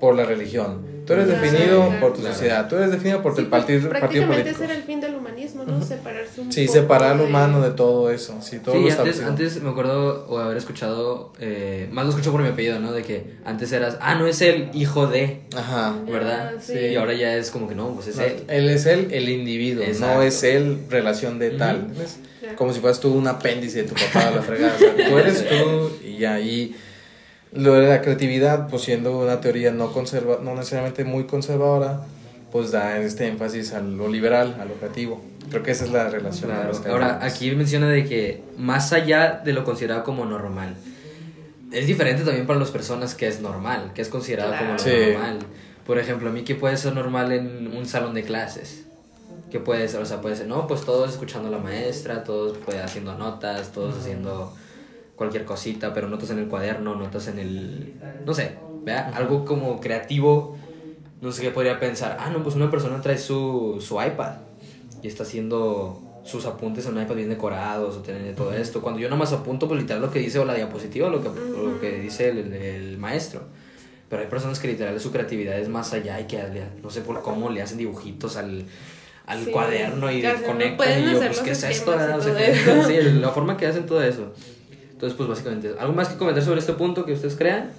[0.00, 0.89] por la religión.
[1.10, 4.50] Tú eres definido por tu sociedad, tú eres definido por tu pues, partido, partido político.
[4.50, 5.84] ese era el fin del humanismo, ¿no?
[5.84, 8.38] Separarse un Sí, separar al humano de todo eso.
[8.40, 12.42] Sí, todo sí antes, antes me acuerdo o haber escuchado, eh, más lo escucho por
[12.42, 12.92] mi apellido, ¿no?
[12.92, 15.96] De que antes eras, ah, no es el hijo de, Ajá.
[16.06, 16.52] ¿verdad?
[16.60, 16.78] sí.
[16.78, 18.44] Y ahora ya es como que no, pues es él.
[18.46, 21.88] Él es él, el individuo, no es él relación de tal.
[22.54, 24.76] Como si fueras tú un apéndice de tu papá a la fregada.
[24.78, 26.76] tú eres tú y ahí...
[27.52, 32.02] Lo de la creatividad, pues siendo una teoría no, conserva, no necesariamente muy conservadora,
[32.52, 35.20] pues da este énfasis a lo liberal, a lo creativo.
[35.50, 36.50] Creo que esa es la relación.
[36.88, 40.76] Ahora, aquí menciona de que más allá de lo considerado como normal,
[41.72, 45.38] es diferente también para las personas que es normal, que es considerado como normal.
[45.86, 48.84] Por ejemplo, a mí que puede ser normal en un salón de clases.
[49.50, 52.58] Que puede ser, o sea, puede ser, no, pues todos escuchando a la maestra, todos
[52.58, 54.54] pues, haciendo notas, todos haciendo
[55.20, 57.92] cualquier cosita, pero notas en el cuaderno, notas en el...
[58.24, 58.54] no sé,
[58.86, 59.12] ¿vea?
[59.14, 60.56] Algo como creativo,
[61.20, 62.16] no sé qué podría pensar.
[62.18, 64.36] Ah, no, pues una persona trae su, su iPad
[65.02, 68.80] y está haciendo sus apuntes en un iPad bien decorados o tiene todo esto.
[68.80, 71.78] Cuando yo nomás apunto, pues literal lo que dice o la diapositiva lo que, lo
[71.78, 73.42] que dice el, el, maestro.
[74.08, 76.42] Pero hay personas que literal su creatividad es más allá y que
[76.82, 78.64] no sé por cómo le hacen dibujitos al,
[79.26, 81.90] al cuaderno y conectan y yo, pues, ¿qué es esto?
[81.90, 84.32] O sea, sí, la forma que hacen todo eso.
[85.00, 87.70] Entonces, pues básicamente, ¿algo más que comentar sobre este punto que ustedes crean?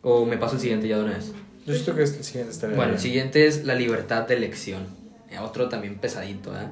[0.00, 1.32] ¿O me paso al siguiente ya de una vez?
[1.66, 2.76] Yo siento que este siguiente está bien.
[2.76, 4.86] Bueno, el siguiente es la libertad de elección.
[5.42, 6.68] Otro también pesadito, ¿eh?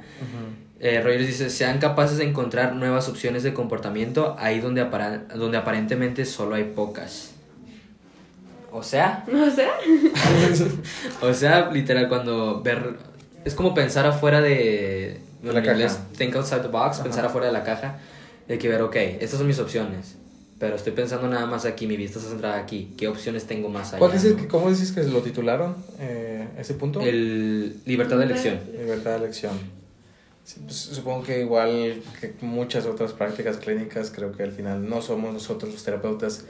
[0.78, 4.86] eh, Rogers dice, sean capaces de encontrar nuevas opciones de comportamiento ahí donde,
[5.34, 7.32] donde aparentemente solo hay pocas.
[8.70, 9.24] O sea...
[9.32, 9.72] ¿O sea?
[11.20, 12.96] o sea, literal, cuando ver...
[13.44, 15.20] Es como pensar afuera de...
[15.42, 15.88] de la caja.
[16.16, 17.98] Think outside the box, pensar afuera de la caja
[18.52, 20.16] hay que ver, ok, estas son mis opciones,
[20.58, 23.94] pero estoy pensando nada más aquí, mi vista está centrada aquí, ¿qué opciones tengo más
[23.94, 24.08] allá?
[24.08, 27.00] dices, ¿Cómo dices que lo titularon eh, ese punto?
[27.00, 28.60] El libertad de elección.
[28.72, 29.52] Libertad de elección.
[30.44, 35.00] Sí, pues, supongo que igual que muchas otras prácticas clínicas, creo que al final no
[35.00, 36.44] somos nosotros los terapeutas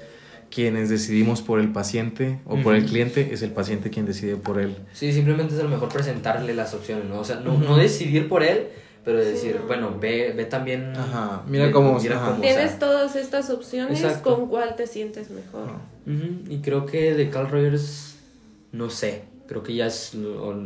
[0.51, 4.61] quienes decidimos por el paciente o por el cliente, es el paciente quien decide por
[4.61, 4.77] él.
[4.93, 7.21] Sí, simplemente es a lo mejor presentarle las opciones, ¿no?
[7.21, 8.69] O sea, no, no decidir por él,
[9.05, 9.67] pero decir, no.
[9.67, 10.93] bueno, ve, ve también...
[10.97, 12.27] Ajá, mira ve- cómo- mira ajá.
[12.33, 14.37] cómo, o sea, Tienes todas estas opciones, Exacto.
[14.37, 15.69] ¿con cuál te sientes mejor?
[16.07, 18.17] Ujú, Y creo que de Carl Rogers,
[18.73, 20.13] no sé, creo que ya es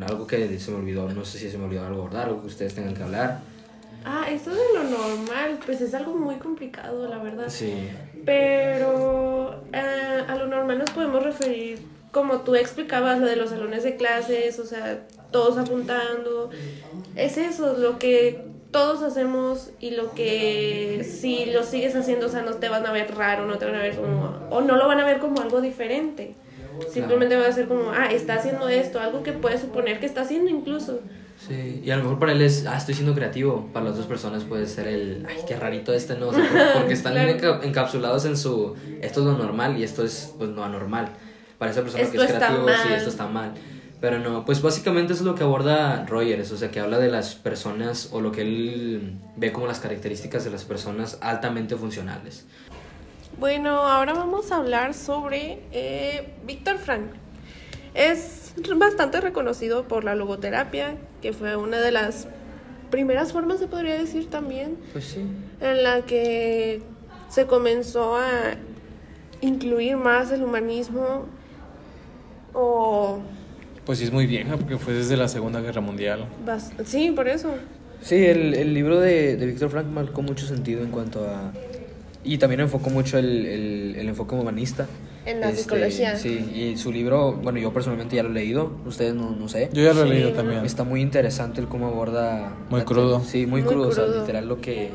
[0.07, 2.49] algo que se me olvidó, no sé si se me olvidó algo abordar, algo que
[2.49, 3.41] ustedes tengan que hablar.
[4.05, 7.47] Ah, esto de lo normal, pues es algo muy complicado, la verdad.
[7.49, 7.73] Sí.
[8.25, 11.79] Pero eh, a lo normal nos podemos referir,
[12.11, 15.01] como tú explicabas, lo de los salones de clases, o sea,
[15.35, 16.49] todos apuntando.
[17.17, 22.43] Es eso, lo que todos hacemos y lo que si lo sigues haciendo, o sea,
[22.43, 24.87] no te van a ver raro, no te van a ver como, o no lo
[24.87, 26.35] van a ver como algo diferente.
[26.93, 30.23] Simplemente va a ser como, ah, está haciendo esto, algo que puedes suponer que está
[30.23, 31.01] haciendo incluso.
[31.47, 33.69] Sí, y a lo mejor para él es, ah, estoy siendo creativo.
[33.73, 36.29] Para las otras personas puede ser el, ay, qué rarito este, ¿no?
[36.29, 37.31] O sea, por- porque están Claro.
[37.33, 41.09] enca- encapsulados en su, esto es lo normal y esto es, pues, lo anormal.
[41.59, 42.97] Para esa persona que Esto es está creativo, sí, mal.
[42.99, 43.53] esto está mal.
[44.05, 47.37] Pero no, pues básicamente es lo que aborda Rogers, o sea, que habla de las
[47.37, 52.45] personas o lo que él ve como las características de las personas altamente funcionales.
[53.39, 57.13] Bueno, ahora vamos a hablar sobre eh, Víctor Frank.
[57.95, 62.29] Es bastante reconocido por la logoterapia, que fue una de las
[62.91, 65.25] primeras formas, se podría decir también, Pues sí.
[65.63, 66.83] en la que
[67.31, 68.57] se comenzó a
[69.41, 71.25] incluir más el humanismo
[72.53, 73.23] o...
[73.87, 76.27] Pues sí, es muy vieja porque fue desde la Segunda Guerra Mundial.
[76.47, 77.55] bas- Sí, por eso.
[78.01, 81.53] Sí, el, el libro de, de Víctor Frank marcó mucho sentido en cuanto a...
[82.23, 84.87] Y también enfocó mucho el, el, el enfoque humanista.
[85.27, 86.17] En la Este, psicología.
[86.17, 89.69] Sí, y su libro, bueno, yo personalmente ya lo he leído, ustedes no, no sé.
[89.73, 90.65] Yo ya lo he Sí, leído también.
[90.65, 92.55] Está muy interesante el cómo aborda...
[92.71, 93.21] Muy crudo.
[93.23, 94.21] Sí, muy, Muy crudo, o sea, crudo.
[94.21, 94.91] literal lo que,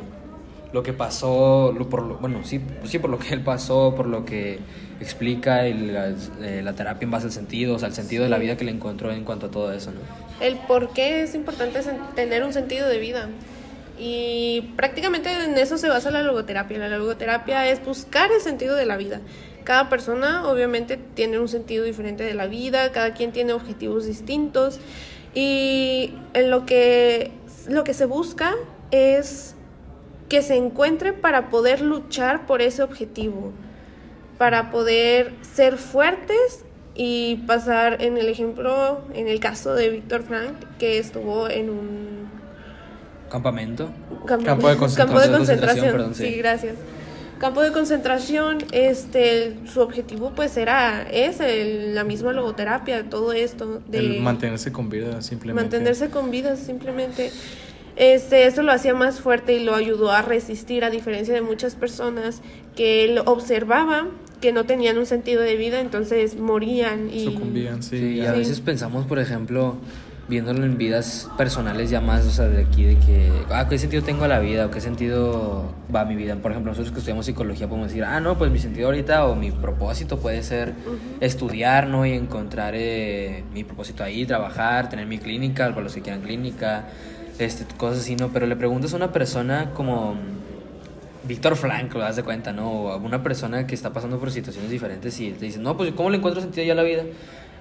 [0.73, 4.07] lo que pasó, lo, por lo- bueno, sí, sí, por lo que él pasó, por
[4.07, 4.57] lo que
[4.99, 8.37] explica la, eh, la terapia en base al sentido, o sea, el sentido de la
[8.37, 9.99] vida que le encontró en cuanto a todo eso, ¿no?
[10.39, 11.79] el por qué es importante
[12.15, 13.29] tener un sentido de vida.
[13.97, 16.77] Y prácticamente en eso se basa la logoterapia.
[16.77, 19.19] La logoterapia es buscar el sentido de la vida.
[19.65, 24.79] Cada persona obviamente tiene un sentido diferente de la vida, cada quien tiene objetivos distintos
[25.35, 27.31] y en lo que
[27.67, 28.55] lo que se busca
[28.89, 29.53] es
[30.27, 33.51] que se encuentre para poder luchar por ese objetivo,
[34.39, 40.53] para poder ser fuertes y pasar en el ejemplo, en el caso de Víctor Frank,
[40.79, 42.29] que estuvo en un
[43.29, 43.91] Campamento.
[44.25, 45.07] campo, Campo de concentración.
[45.07, 45.91] campo de Concentración, concentración.
[45.91, 46.25] perdón, sí.
[46.25, 46.75] sí, gracias.
[47.39, 53.99] Campo de concentración, este, su objetivo pues era ese, la misma logoterapia, todo esto de
[53.99, 55.63] El mantenerse con vida, simplemente.
[55.77, 57.31] mantenerse con vida simplemente.
[57.99, 61.75] Este, eso lo hacía más fuerte y lo ayudó a resistir, a diferencia de muchas
[61.75, 62.41] personas
[62.75, 64.07] que él observaba
[64.39, 67.97] que no tenían un sentido de vida, entonces morían y Sucumbían, sí.
[67.97, 69.75] Sí, y a veces pensamos, por ejemplo,
[70.29, 74.01] viéndolo en vidas personales ya más, o sea, de aquí, de que, ah, ¿qué sentido
[74.01, 74.67] tengo a la vida?
[74.67, 76.37] ¿O qué sentido va mi vida?
[76.37, 79.35] Por ejemplo, nosotros que estudiamos psicología podemos decir, ah, no, pues mi sentido ahorita o
[79.35, 80.73] mi propósito puede ser
[81.19, 82.05] estudiar, ¿no?
[82.05, 86.85] Y encontrar eh, mi propósito ahí, trabajar, tener mi clínica, para los que quieran clínica,
[87.39, 88.29] este, cosas así, ¿no?
[88.29, 90.15] Pero le preguntas a una persona como...
[91.27, 92.71] Víctor Frank, lo das de cuenta, ¿no?
[92.71, 95.91] O a una persona que está pasando por situaciones diferentes y te dice, no, pues
[95.91, 97.03] ¿cómo le encuentro sentido yo a la vida?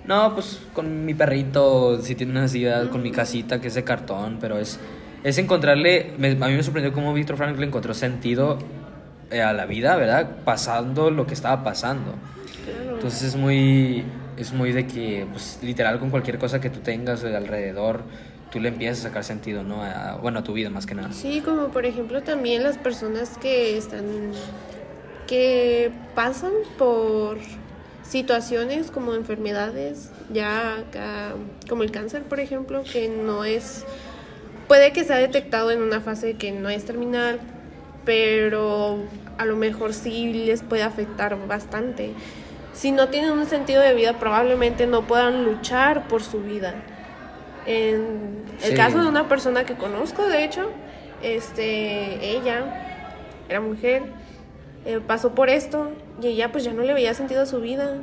[0.07, 3.85] No, pues con mi perrito, si tiene una necesidad, con mi casita que es de
[3.85, 4.79] cartón, pero es,
[5.23, 8.59] es encontrarle, me- a mí me sorprendió cómo Víctor Frank le encontró sentido
[9.31, 10.31] eh, a la vida, ¿verdad?
[10.45, 12.15] Pasando lo que estaba pasando.
[12.95, 14.05] Entonces es muy,
[14.39, 18.03] es muy de que, pues literal con cualquier cosa que tú tengas de alrededor,
[18.51, 19.83] tú le empiezas a sacar sentido, ¿no?
[19.83, 21.13] A- bueno, a tu vida más que nada.
[21.13, 24.33] Sí, como por ejemplo también las personas que están,
[25.27, 27.39] que pasan por
[28.03, 31.35] situaciones como enfermedades, ya acá,
[31.69, 33.85] como el cáncer, por ejemplo, que no es,
[34.67, 37.39] puede que sea detectado en una fase que no es terminal,
[38.07, 39.01] pero
[39.37, 42.13] a lo mejor sí les puede afectar bastante.
[42.73, 46.75] Si no tienen un sentido de vida, probablemente no puedan luchar por su vida.
[47.69, 48.75] En el Sí.
[48.75, 50.71] caso de una persona que conozco, de hecho,
[51.23, 52.65] este, ella
[53.49, 54.03] era mujer,
[54.87, 55.91] eh, pasó por esto
[56.23, 57.97] y ella pues ya no le veía sentido a su vida.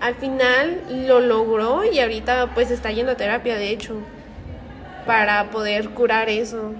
[0.00, 3.96] Al final lo logró y ahorita pues está yendo a terapia, de hecho,
[5.06, 6.72] para poder curar eso,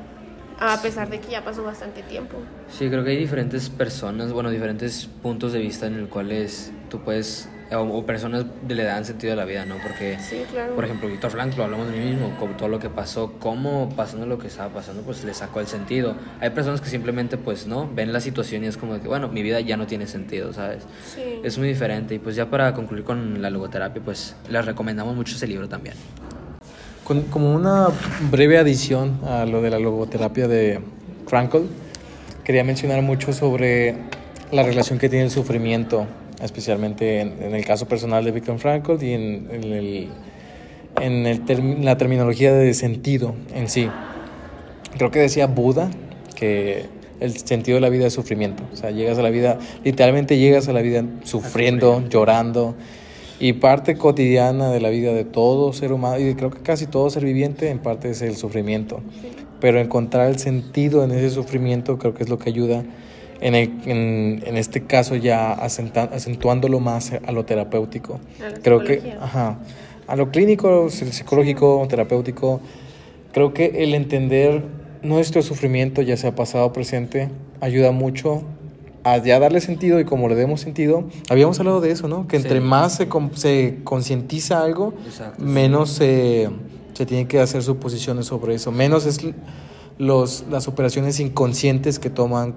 [0.59, 2.38] a pesar de que ya pasó bastante tiempo.
[2.70, 7.00] Sí, creo que hay diferentes personas, bueno, diferentes puntos de vista en los cuales tú
[7.00, 9.76] puedes o, o personas le dan sentido a la vida, ¿no?
[9.82, 10.74] Porque, Sí, claro.
[10.74, 13.88] por ejemplo, Víctor Frank, lo hablamos de mí mismo, con todo lo que pasó, cómo
[13.96, 16.14] pasando lo que estaba pasando, pues le sacó el sentido.
[16.40, 17.88] Hay personas que simplemente, pues, ¿no?
[17.94, 20.52] Ven la situación y es como de que, bueno, mi vida ya no tiene sentido,
[20.52, 20.85] ¿sabes?
[21.14, 21.40] Sí.
[21.42, 22.14] Es muy diferente.
[22.14, 25.94] Y pues ya para concluir con la logoterapia, pues les recomendamos mucho ese libro también.
[27.04, 27.88] Con- como una
[28.30, 30.80] breve adición a lo de la logoterapia de
[31.26, 31.62] Frankl,
[32.44, 33.96] quería mencionar mucho sobre
[34.52, 36.06] la relación que tiene el sufrimiento,
[36.42, 40.09] especialmente en, en el caso personal de Viktor Frankl y en, en el-
[41.00, 43.88] en el term- la terminología de sentido en sí.
[44.98, 45.90] Creo que decía Buda
[46.35, 46.85] que
[47.20, 48.64] el sentido de la vida es sufrimiento.
[48.72, 52.74] O sea, llegas a la vida, literalmente llegas a la vida sufriendo, llorando.
[53.40, 57.11] Y parte cotidiana de la vida de todo ser humano, y creo que casi todo
[57.11, 59.00] ser viviente, en parte es el sufrimiento.
[59.61, 62.85] Pero encontrar el sentido en ese sufrimiento creo que es lo que ayuda,
[63.42, 68.20] en, el- en, en este caso ya acenta- acentuándolo más a lo terapéutico.
[68.44, 69.59] A la Creo que, ajá,
[70.07, 72.61] a lo clínico, psicológico, terapéutico,
[73.33, 74.62] creo que el entender
[75.02, 77.28] nuestro sufrimiento, ya sea pasado o presente,
[77.61, 78.42] ayuda mucho
[79.05, 82.28] a ya darle sentido y como le demos sentido, habíamos hablado de eso, ¿no?
[82.28, 82.64] Que entre Sí.
[82.64, 85.42] más se, con- se concientiza algo, Exacto.
[85.42, 86.48] menos se,
[86.92, 89.18] se tiene que hacer suposiciones sobre eso, menos es
[89.98, 92.55] los, las operaciones inconscientes que toman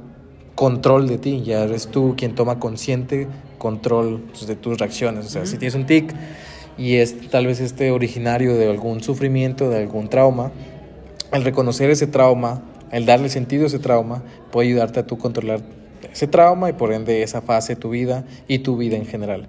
[0.55, 5.29] control de ti, ya eres tú quien toma consciente control pues, de tus reacciones, o
[5.29, 6.13] sea, si tienes un tic
[6.77, 10.51] y es tal vez este originario de algún sufrimiento, de algún trauma,
[11.31, 15.61] el reconocer ese trauma, el darle sentido a ese trauma, puede ayudarte a tú controlar
[16.11, 19.47] ese trauma y por ende esa fase de tu vida y tu vida en general.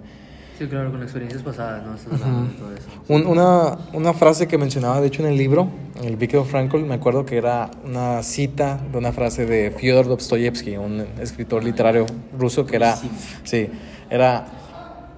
[0.57, 1.93] Sí, claro, con experiencias pasadas, ¿no?
[1.95, 2.87] Estás hablando de todo eso.
[3.09, 5.69] Un- una, una frase que mencionaba, de hecho, en el libro,
[6.01, 10.07] en el Viktor Frankl, me acuerdo que era una cita de una frase de Fyodor
[10.07, 12.05] Dostoyevsky, un escritor literario
[12.37, 12.97] ruso que era,
[13.43, 13.67] sí,
[14.09, 14.47] era,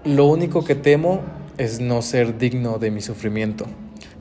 [0.03, 1.21] lo único que temo
[1.57, 3.65] es no ser digno de mi sufrimiento.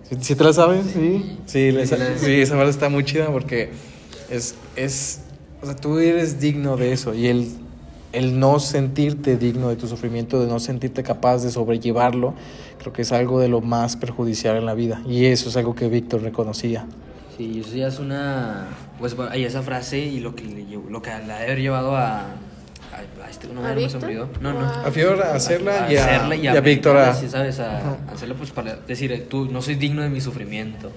[0.09, 0.87] ¿Sí, sí te la sabes?
[0.87, 1.39] Sí.
[1.47, 1.85] Sí, Sí, la-
[2.17, 3.71] sí, esa frase está muy chida porque
[4.31, 5.23] es, es,
[5.63, 7.49] o sea, tú eres digno de eso y el,
[8.13, 12.35] el no sentirte digno de tu sufrimiento, de no sentirte capaz de sobrellevarlo,
[12.79, 15.75] creo que es algo de lo más perjudicial en la vida y eso es algo
[15.75, 16.87] que Víctor reconocía.
[17.37, 18.67] Sí, eso ya es una.
[18.99, 21.45] Pues bueno, hay esa frase y lo que, le llevó- lo que la ha de
[21.45, 22.21] haber llevado a.
[22.91, 24.29] A, a este no ¿A me se me olvidó.
[24.41, 24.61] No, no.
[24.61, 27.15] ¿O a- Fior a hacerla A y a, hacerla y a Víctor a...
[27.15, 27.61] sí, ¿sabes?
[27.61, 30.91] A, hacerla pues para decir, tú no soy digno de mi sufrimiento.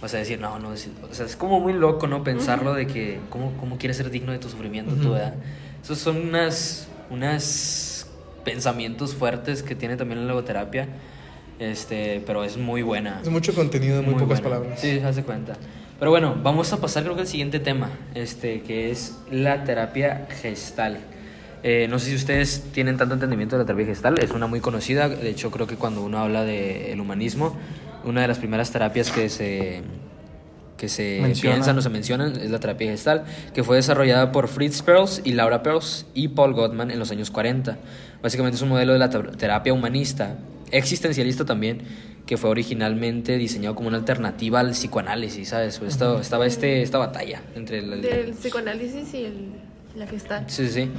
[0.00, 2.22] O sea, decir, no, no, decir- o sea, es como muy loco, ¿no?
[2.22, 5.12] Pensarlo de que, ¿cómo, cómo quieres ser digno de tu sufrimiento tú, Ujú.
[5.14, 5.34] verdad?
[5.82, 8.06] Esos son unas, unas
[8.44, 10.88] pensamientos fuertes que tiene también la logoterapia,
[11.58, 13.20] este, pero es muy buena.
[13.22, 14.42] Es mucho contenido en muy, pocas buena.
[14.42, 14.80] palabras.
[14.80, 15.56] Sí, hace cuenta.
[15.98, 20.28] Pero bueno, vamos a pasar creo que al siguiente tema, este, que es la terapia
[20.42, 20.98] gestal.
[21.64, 24.60] Eh, no sé si ustedes tienen tanto entendimiento de la terapia gestal, es una muy
[24.60, 27.56] conocida, de hecho creo que cuando uno habla del humanismo,
[28.04, 29.82] una de las primeras terapias que se,
[30.78, 31.56] que se Menciona.
[31.56, 35.32] piensan o se mencionan es la terapia gestal, que fue desarrollada por Fritz Perls y
[35.32, 37.76] Laura Perls y Paul Gottman en los años 40.
[38.22, 40.36] Básicamente es un modelo de la ter- terapia humanista,
[40.70, 41.82] existencialista también,
[42.26, 45.80] que fue originalmente diseñado como una alternativa al psicoanálisis, ¿sabes?
[45.86, 49.34] Esta- Estaba este, esta batalla entre el, Del psicoanálisis y el,
[49.96, 50.44] la gestal.
[50.46, 50.90] Sí, sí.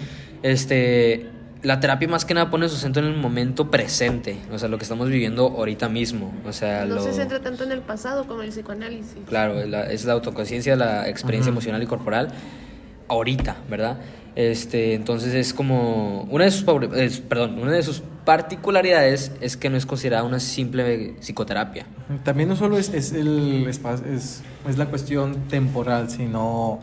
[0.44, 1.28] Este,
[1.62, 4.78] la terapia más que nada pone su centro en el momento presente, o sea, lo
[4.78, 8.26] que estamos viviendo ahorita mismo, o sea, No lo, se centra tanto en el pasado
[8.28, 9.17] como en el psicoanálisis.
[9.28, 11.56] claro, la- es la autoconciencia, la experiencia Ajá.
[11.56, 12.30] emocional y corporal
[13.10, 13.98] ahorita, ¿verdad?
[14.36, 19.76] Este, entonces es como una de sus perdón, una de sus particularidades es que no
[19.76, 21.86] es considerada una simple psicoterapia.
[22.24, 26.80] También no solo es, es el es, es la cuestión temporal, sino,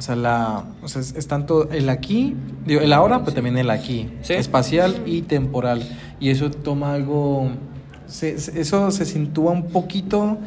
[0.00, 2.34] o sea, la, o sea, es, es tanto el aquí,
[2.64, 4.32] digo, el ahora, pero también el aquí, Sí.
[4.32, 5.82] espacial y temporal.
[6.18, 7.50] Y eso toma algo,
[8.06, 10.38] se- eso se sintúa un poquito,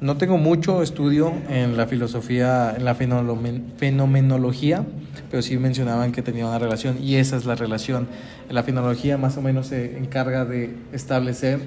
[0.00, 4.84] no tengo mucho estudio en la filosofía, en la fenomenología,
[5.30, 8.08] pero sí mencionaban que tenía una relación y esa es la relación.
[8.50, 11.60] La fenomenología más o menos se encarga de establecer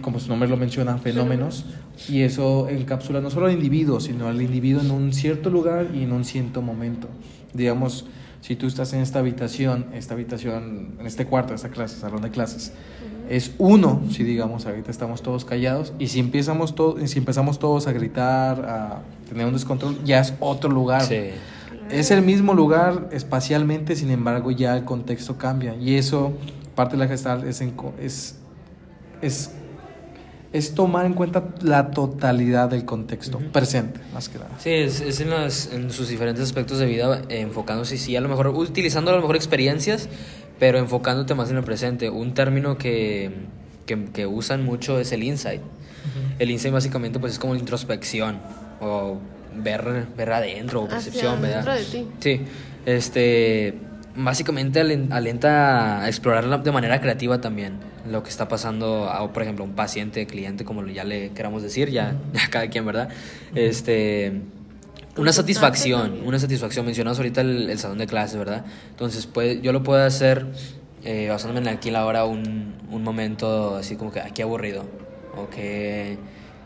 [0.00, 1.64] como su nombre lo menciona, fenómenos,
[2.08, 6.02] y eso encapsula no solo al individuo, sino al individuo en un cierto lugar y
[6.02, 7.08] en un cierto momento.
[7.52, 8.06] Digamos,
[8.40, 12.30] si tú estás en esta habitación, esta habitación, en este cuarto, esta clase, salón de
[12.30, 12.72] clases,
[13.28, 17.86] es uno, si digamos, ahorita estamos todos callados, y si empezamos, to- si empezamos todos
[17.86, 21.02] a gritar, a tener un descontrol, ya es otro lugar.
[21.02, 21.30] Sí.
[21.90, 26.32] Es el mismo lugar espacialmente, sin embargo ya el contexto cambia y eso,
[26.74, 28.36] parte de la gestal, es, en co- es,
[29.22, 29.50] es,
[30.54, 34.50] es tomar en cuenta la totalidad del contexto presente, más que nada.
[34.58, 38.20] Sí, es, es en, las- en sus diferentes aspectos de vida, eh, enfocándose, sí, a
[38.22, 40.08] lo mejor, utilizando a lo mejor experiencias,
[40.60, 43.32] Pero enfocándote más en el presente, un término que,
[43.86, 45.60] que, que usan mucho es el insight.
[46.38, 48.38] El insight básicamente pues es como la introspección
[48.80, 49.18] o
[49.56, 51.76] ver, ver adentro o percepción, Hacia ¿verdad?
[51.76, 52.08] dentro de ti.
[52.20, 52.40] Sí,
[52.86, 53.74] este,
[54.16, 57.74] básicamente alen- alenta a explorar de manera creativa también
[58.10, 61.90] lo que está pasando a, por ejemplo, un paciente, cliente, como ya le queramos decir,
[61.90, 63.08] ya, ya cada quien, ¿verdad?
[63.54, 64.32] Este,
[65.16, 66.84] una satisfacción, una satisfacción.
[66.86, 68.64] Mencionamos ahorita el, el salón de clases, ¿verdad?
[68.90, 70.46] Entonces, puede, yo lo puedo hacer
[71.04, 74.84] eh, basándome en aquí en la hora un, un momento así como que aquí aburrido
[75.36, 76.16] o que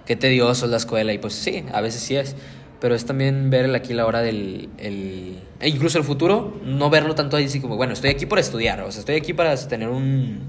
[0.07, 2.35] qué tedioso es la escuela y pues sí, a veces sí es.
[2.81, 4.69] Pero es también ver el aquí la hora del...
[4.79, 8.39] El, e incluso el futuro, no verlo tanto ahí así como, bueno, estoy aquí por
[8.39, 10.41] estudiar, o sea, estoy aquí para tener un,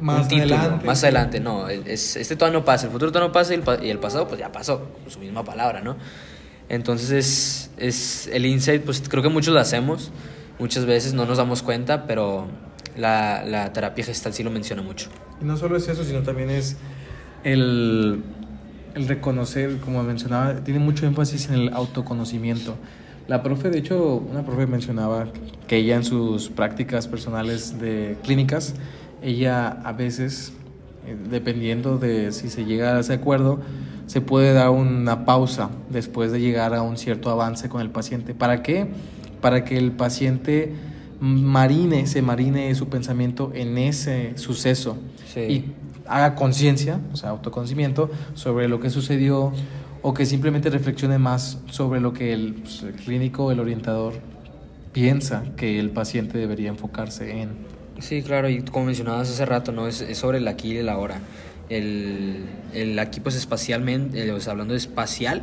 [0.00, 3.28] Más un título, adelante, más adelante, no, es, este todavía no pasa, el futuro todavía
[3.28, 5.96] no pasa y el, y el pasado pues ya pasó, su misma palabra, ¿no?
[6.70, 10.10] Entonces es, es el insight, pues creo que muchos lo hacemos,
[10.58, 12.48] muchas veces no nos damos cuenta, pero
[12.96, 15.10] la, la terapia gestal sí lo menciona mucho.
[15.40, 16.78] Y no solo es eso, sino también es
[17.44, 18.22] el,
[18.96, 22.76] el reconocer, como mencionaba, tiene mucho énfasis en el autoconocimiento.
[23.28, 25.28] La profe, de hecho, una profe mencionaba
[25.66, 28.74] que ella en sus prácticas personales de clínicas,
[29.22, 30.54] ella a veces,
[31.06, 33.60] eh, dependiendo de si se llega a ese acuerdo,
[34.06, 38.32] se puede dar una pausa después de llegar a un cierto avance con el paciente.
[38.32, 38.86] ¿Para qué?
[39.42, 40.72] Para que el paciente
[41.20, 44.96] marine, se marine su pensamiento en ese suceso
[45.34, 45.40] Sí.
[45.40, 45.64] y
[46.08, 49.52] haga conciencia, o sea, autoconocimiento sobre lo que sucedió
[50.02, 54.14] o que simplemente reflexione más sobre lo que el, pues, el clínico, el orientador
[54.92, 57.50] piensa que el paciente debería enfocarse en.
[57.98, 59.86] Sí, claro, y como mencionabas hace rato, ¿no?
[59.88, 61.20] Es, es sobre el aquí y el ahora.
[61.68, 62.44] El,
[62.74, 65.42] el aquí, pues espacialmente, eh, o sea, hablando de espacial,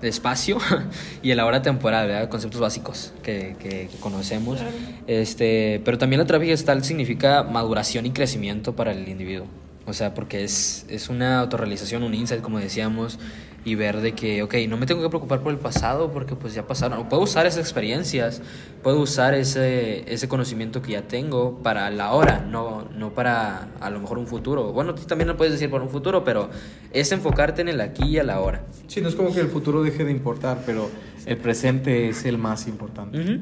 [0.00, 0.58] de espacio,
[1.22, 2.28] y el ahora temporal, ¿verdad?
[2.28, 4.58] Conceptos básicos que, que- que conocemos.
[4.58, 4.72] Claro.
[5.06, 9.46] Este, pero también la terapia gestal significa maduración y crecimiento para el individuo.
[9.90, 13.18] O sea, porque es, es una autorrealización, un insight, como decíamos,
[13.64, 16.54] y ver de que, ok, no me tengo que preocupar por el pasado porque pues
[16.54, 17.08] ya pasaron.
[17.08, 18.40] Puedo usar esas experiencias,
[18.82, 23.90] puedo usar ese, ese conocimiento que ya tengo para la hora, no, no para a
[23.90, 24.72] lo mejor un futuro.
[24.72, 26.48] Bueno, tú también lo puedes decir para un futuro, pero
[26.92, 28.62] es enfocarte en el aquí y a la hora.
[28.86, 30.88] Sí, no es como que el futuro deje de importar, pero
[31.26, 33.40] el presente es el más importante.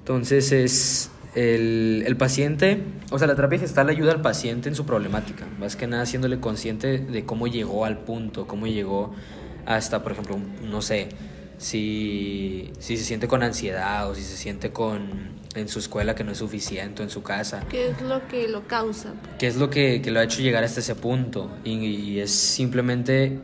[0.00, 4.86] Entonces es el, el paciente, o sea, la terapia gestal ayuda al paciente en su
[4.86, 9.14] problemática, más que nada haciéndole consciente de cómo llegó al punto, cómo llegó
[9.66, 11.10] hasta, por ejemplo, no sé,
[11.58, 16.24] si, si se siente con ansiedad o si se siente con en su escuela que
[16.24, 17.64] no es suficiente o en su casa.
[17.68, 19.14] ¿Qué es lo que lo causa?
[19.38, 21.50] ¿Qué es lo que, que lo ha hecho llegar hasta ese punto?
[21.64, 23.38] Y, y es simplemente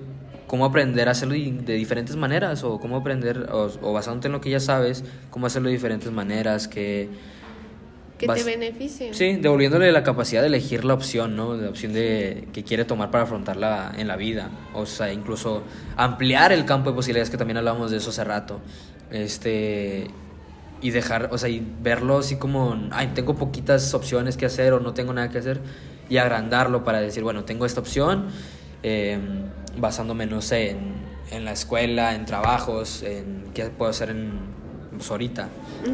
[0.46, 4.40] cómo aprender a hacerlo de diferentes maneras o cómo aprender, o, o basándote en lo
[4.40, 7.10] que ya sabes, cómo hacerlo de diferentes maneras, que...
[8.22, 9.12] Que vas- te beneficie.
[9.12, 11.54] Sí, devolviéndole la capacidad de elegir la opción, ¿no?
[11.54, 14.50] La opción de que quiere tomar para afrontarla en la vida.
[14.74, 15.62] O sea, incluso
[15.96, 18.60] ampliar el campo de posibilidades, que también hablamos de eso hace rato.
[19.10, 20.06] Este.
[20.80, 24.80] Y dejar, o sea, y verlo así como, ay, tengo poquitas opciones que hacer o
[24.80, 25.60] no tengo nada que hacer.
[26.08, 28.26] Y agrandarlo para decir, bueno, tengo esta opción,
[28.82, 29.18] eh,
[29.78, 30.94] basándome, no sé, en,
[31.30, 34.52] en la escuela, en trabajos, en qué puedo hacer en
[34.96, 35.48] pues ahorita.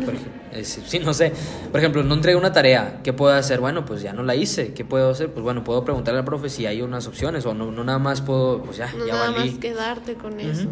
[0.04, 0.20] Por ej-
[0.52, 1.32] es- sí, no sé.
[1.70, 3.00] Por ejemplo, no entregué una tarea.
[3.02, 3.60] ¿Qué puedo hacer?
[3.60, 4.72] Bueno, pues ya no la hice.
[4.74, 5.30] ¿Qué puedo hacer?
[5.30, 8.20] Pues bueno, puedo preguntarle al profe si hay unas opciones o no, no nada más
[8.20, 9.50] puedo, pues ya, No ya nada valí.
[9.50, 10.68] más quedarte con eso.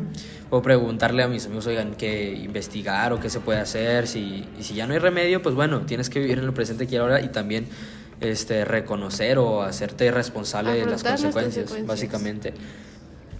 [0.50, 4.06] O preguntarle a mis amigos, oigan, qué investigar o qué se puede hacer.
[4.06, 6.84] Si, y si ya no hay remedio, pues bueno, tienes que vivir en el presente
[6.84, 7.66] aquí y ahora y también
[8.20, 11.86] este, reconocer o hacerte responsable de las consecuencias.
[11.86, 12.54] básicamente.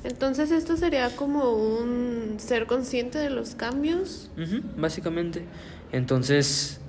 [0.06, 4.30] Entonces esto sería como un ser consciente de los cambios.
[4.76, 5.44] Básicamente.
[5.92, 6.80] Entonces,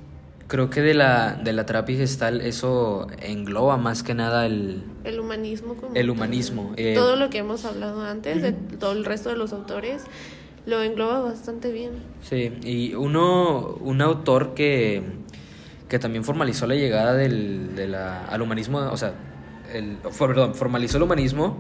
[0.47, 5.19] creo que de la, de la terapia gestal eso engloba más que nada el, El
[5.19, 6.73] humanismo como el humanismo.
[6.77, 10.03] eh, Todo lo que hemos hablado antes, de todo el resto de los autores,
[10.65, 11.91] lo engloba bastante bien.
[12.21, 15.01] Sí, y uno, un autor que,
[15.89, 19.13] que también formalizó la llegada del, de la, al humanismo, o sea,
[19.73, 21.57] el, perdón, formalizó el humanismo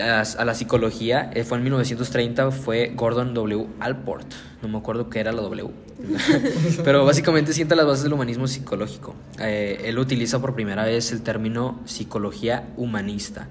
[0.00, 3.66] a, a la psicología, eh, fue en 1930, fue Gordon W.
[3.80, 4.26] Alport,
[4.62, 5.70] no me acuerdo qué era la W,
[6.84, 9.14] pero básicamente sienta las bases del humanismo psicológico.
[9.40, 13.48] Eh, él utiliza por primera vez el término psicología humanista,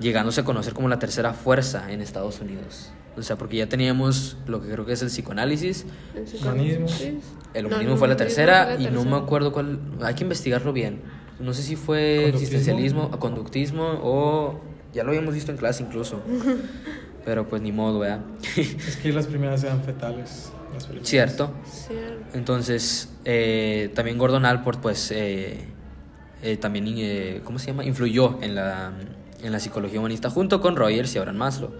[0.00, 2.90] llegándose a conocer como la tercera fuerza en Estados Unidos.
[3.16, 6.86] O sea, porque ya teníamos lo que creo que es el psicoanálisis, En su Humanismo.
[7.54, 10.22] el No, humanismo el fue la tercera la y no me acuerdo cuál, hay que
[10.22, 11.00] investigarlo bien.
[11.40, 12.38] No sé si fue ¿Conductismo?
[12.56, 14.60] existencialismo, conductismo o
[14.92, 16.20] ya lo habíamos visto en clase incluso.
[17.24, 18.20] Pero pues ni modo, ¿verdad?
[18.56, 20.52] Es que las primeras eran fetales.
[20.72, 21.08] las Filipinas.
[21.08, 21.52] Cierto.
[21.64, 22.24] Cierto.
[22.32, 25.58] Entonces, eh, también Gordon Alport, pues, eh,
[26.42, 27.84] eh, también, eh, ¿cómo se llama?
[27.84, 28.92] Influyó en la,
[29.42, 31.70] en la psicología humanista junto con Rogers y Abraham Maslow.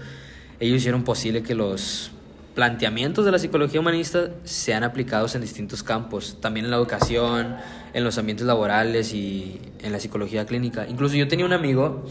[0.59, 2.11] Ellos hicieron posible que los
[2.55, 7.57] planteamientos de la psicología humanista sean aplicados en distintos campos, también en la educación,
[7.95, 10.87] en los ambientes laborales y en la psicología clínica.
[10.87, 12.05] Incluso yo tenía un amigo,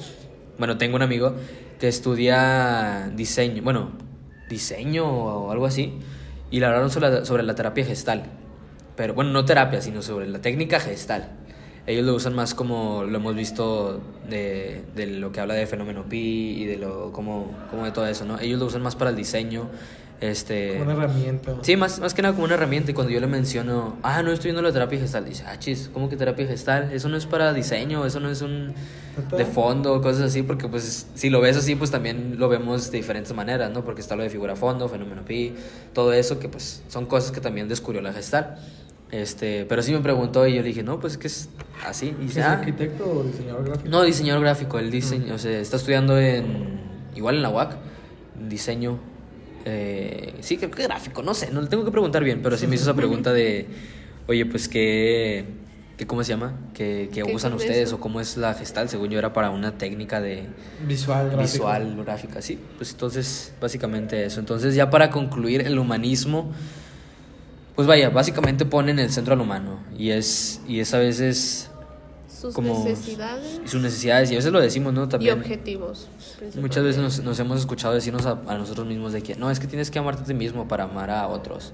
[0.60, 1.34] bueno, tengo un amigo
[1.80, 3.92] que estudia diseño, bueno,
[4.50, 5.98] diseño o algo así,
[6.52, 8.24] y le hablaron sobre la, sobre la terapia gestal.
[8.96, 11.32] Pero bueno, no terapia, sino sobre la técnica gestal.
[11.88, 16.08] Ellos lo usan más como lo hemos visto de, de lo que habla de fenómeno
[16.08, 18.40] pi y de lo como, como de todo eso, ¿no?
[18.40, 19.70] Ellos lo usan más para el diseño.
[20.22, 21.56] Este, Como una herramienta.
[21.62, 22.92] Sí, más, más que nada como una herramienta.
[22.92, 25.90] Y cuando yo le menciono, ah, no estoy viendo la terapia gestal, dice, ah, chis,
[25.94, 26.92] ¿cómo que terapia gestal?
[26.92, 28.74] Eso no es para diseño, eso no es un
[29.36, 32.98] de fondo, cosas así, porque pues si lo ves así, pues también lo vemos de
[32.98, 33.84] diferentes maneras, ¿no?
[33.84, 35.54] Porque está lo de figura fondo, fenómeno pi,
[35.94, 38.58] todo eso que pues son cosas que también descubrió la gestal.
[39.12, 41.50] Este, pero sí me preguntó y yo le dije, no, pues que es
[41.86, 42.16] así.
[42.22, 43.90] Y ¿Es ah, arquitecto o diseñador gráfico?
[43.90, 46.80] no, diseñador gráfico, él diseño, o sea, está estudiando en,
[47.16, 47.78] igual en la UAC,
[48.48, 49.00] diseño,
[49.66, 52.68] eh, sí, creo que gráfico, no sé, no le tengo que preguntar bien, pero sí
[52.68, 53.68] me hizo esa pregunta de,
[54.28, 55.46] oye, pues qué,
[55.98, 56.54] qué ¿cómo se llama?
[56.74, 57.96] ¿Qué, qué ¿Qué usan ustedes eso?
[57.96, 58.90] o cómo es la gestal?
[58.90, 60.48] Según yo era para una técnica de
[60.88, 61.42] Visual, gráfico.
[61.42, 64.40] visual, gráfica, sí, pues entonces, básicamente eso.
[64.40, 66.52] Entonces ya para concluir, el humanismo,
[67.76, 71.69] pues vaya, básicamente pone en el centro al humano y es, y es a veces
[72.40, 76.08] Sus como necesidades y sus necesidades y a veces lo decimos no y también objetivos.
[76.56, 79.60] muchas veces nos, nos hemos escuchado decirnos a, a nosotros mismos de que no es
[79.60, 81.74] que tienes que amarte a ti mismo para amar a otros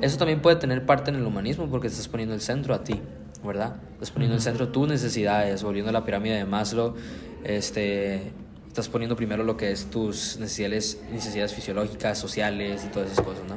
[0.00, 2.84] eso también puede tener parte en el humanismo porque te estás poniendo el centro a
[2.84, 3.00] ti
[3.44, 6.94] verdad estás poniendo el centro tus necesidades volviendo a la pirámide de Maslow
[7.42, 8.32] este
[8.68, 13.42] estás poniendo primero lo que es tus necesidades necesidades fisiológicas sociales y todas esas cosas
[13.48, 13.56] no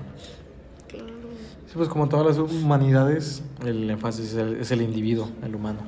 [0.88, 1.08] Claro.
[1.68, 5.80] Sí, pues como todas las humanidades, el énfasis es el, es el individuo, el humano.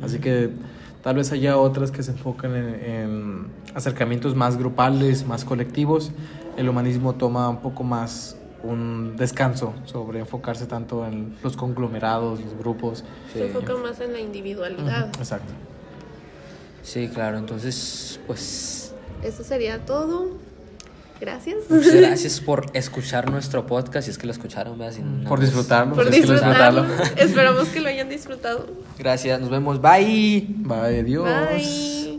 [0.00, 0.50] Así que
[1.02, 6.12] tal vez haya otras que se enfocan en, en acercamientos más grupales, más colectivos.
[6.56, 12.56] El humanismo toma un poco más un descanso sobre enfocarse tanto en los conglomerados, los
[12.56, 13.04] grupos.
[13.32, 15.08] Se enfoca más en la individualidad.
[15.18, 15.52] Exacto.
[16.82, 20.38] sí claro entonces pues Eso sería todo.
[21.22, 21.56] Gracias.
[21.70, 24.92] muchas gracias por escuchar nuestro podcast si es que lo escucharon ¿verdad?
[24.94, 25.94] Si no, Por pues, disfrutarlo.
[25.94, 26.82] Por si es que lo disfrutarlo.
[26.82, 27.18] disfrutaron.
[27.28, 28.66] Esperamos que lo hayan disfrutado.
[28.98, 31.28] gracias nos vemos bye Bye, adiós.
[31.50, 32.11] Bye.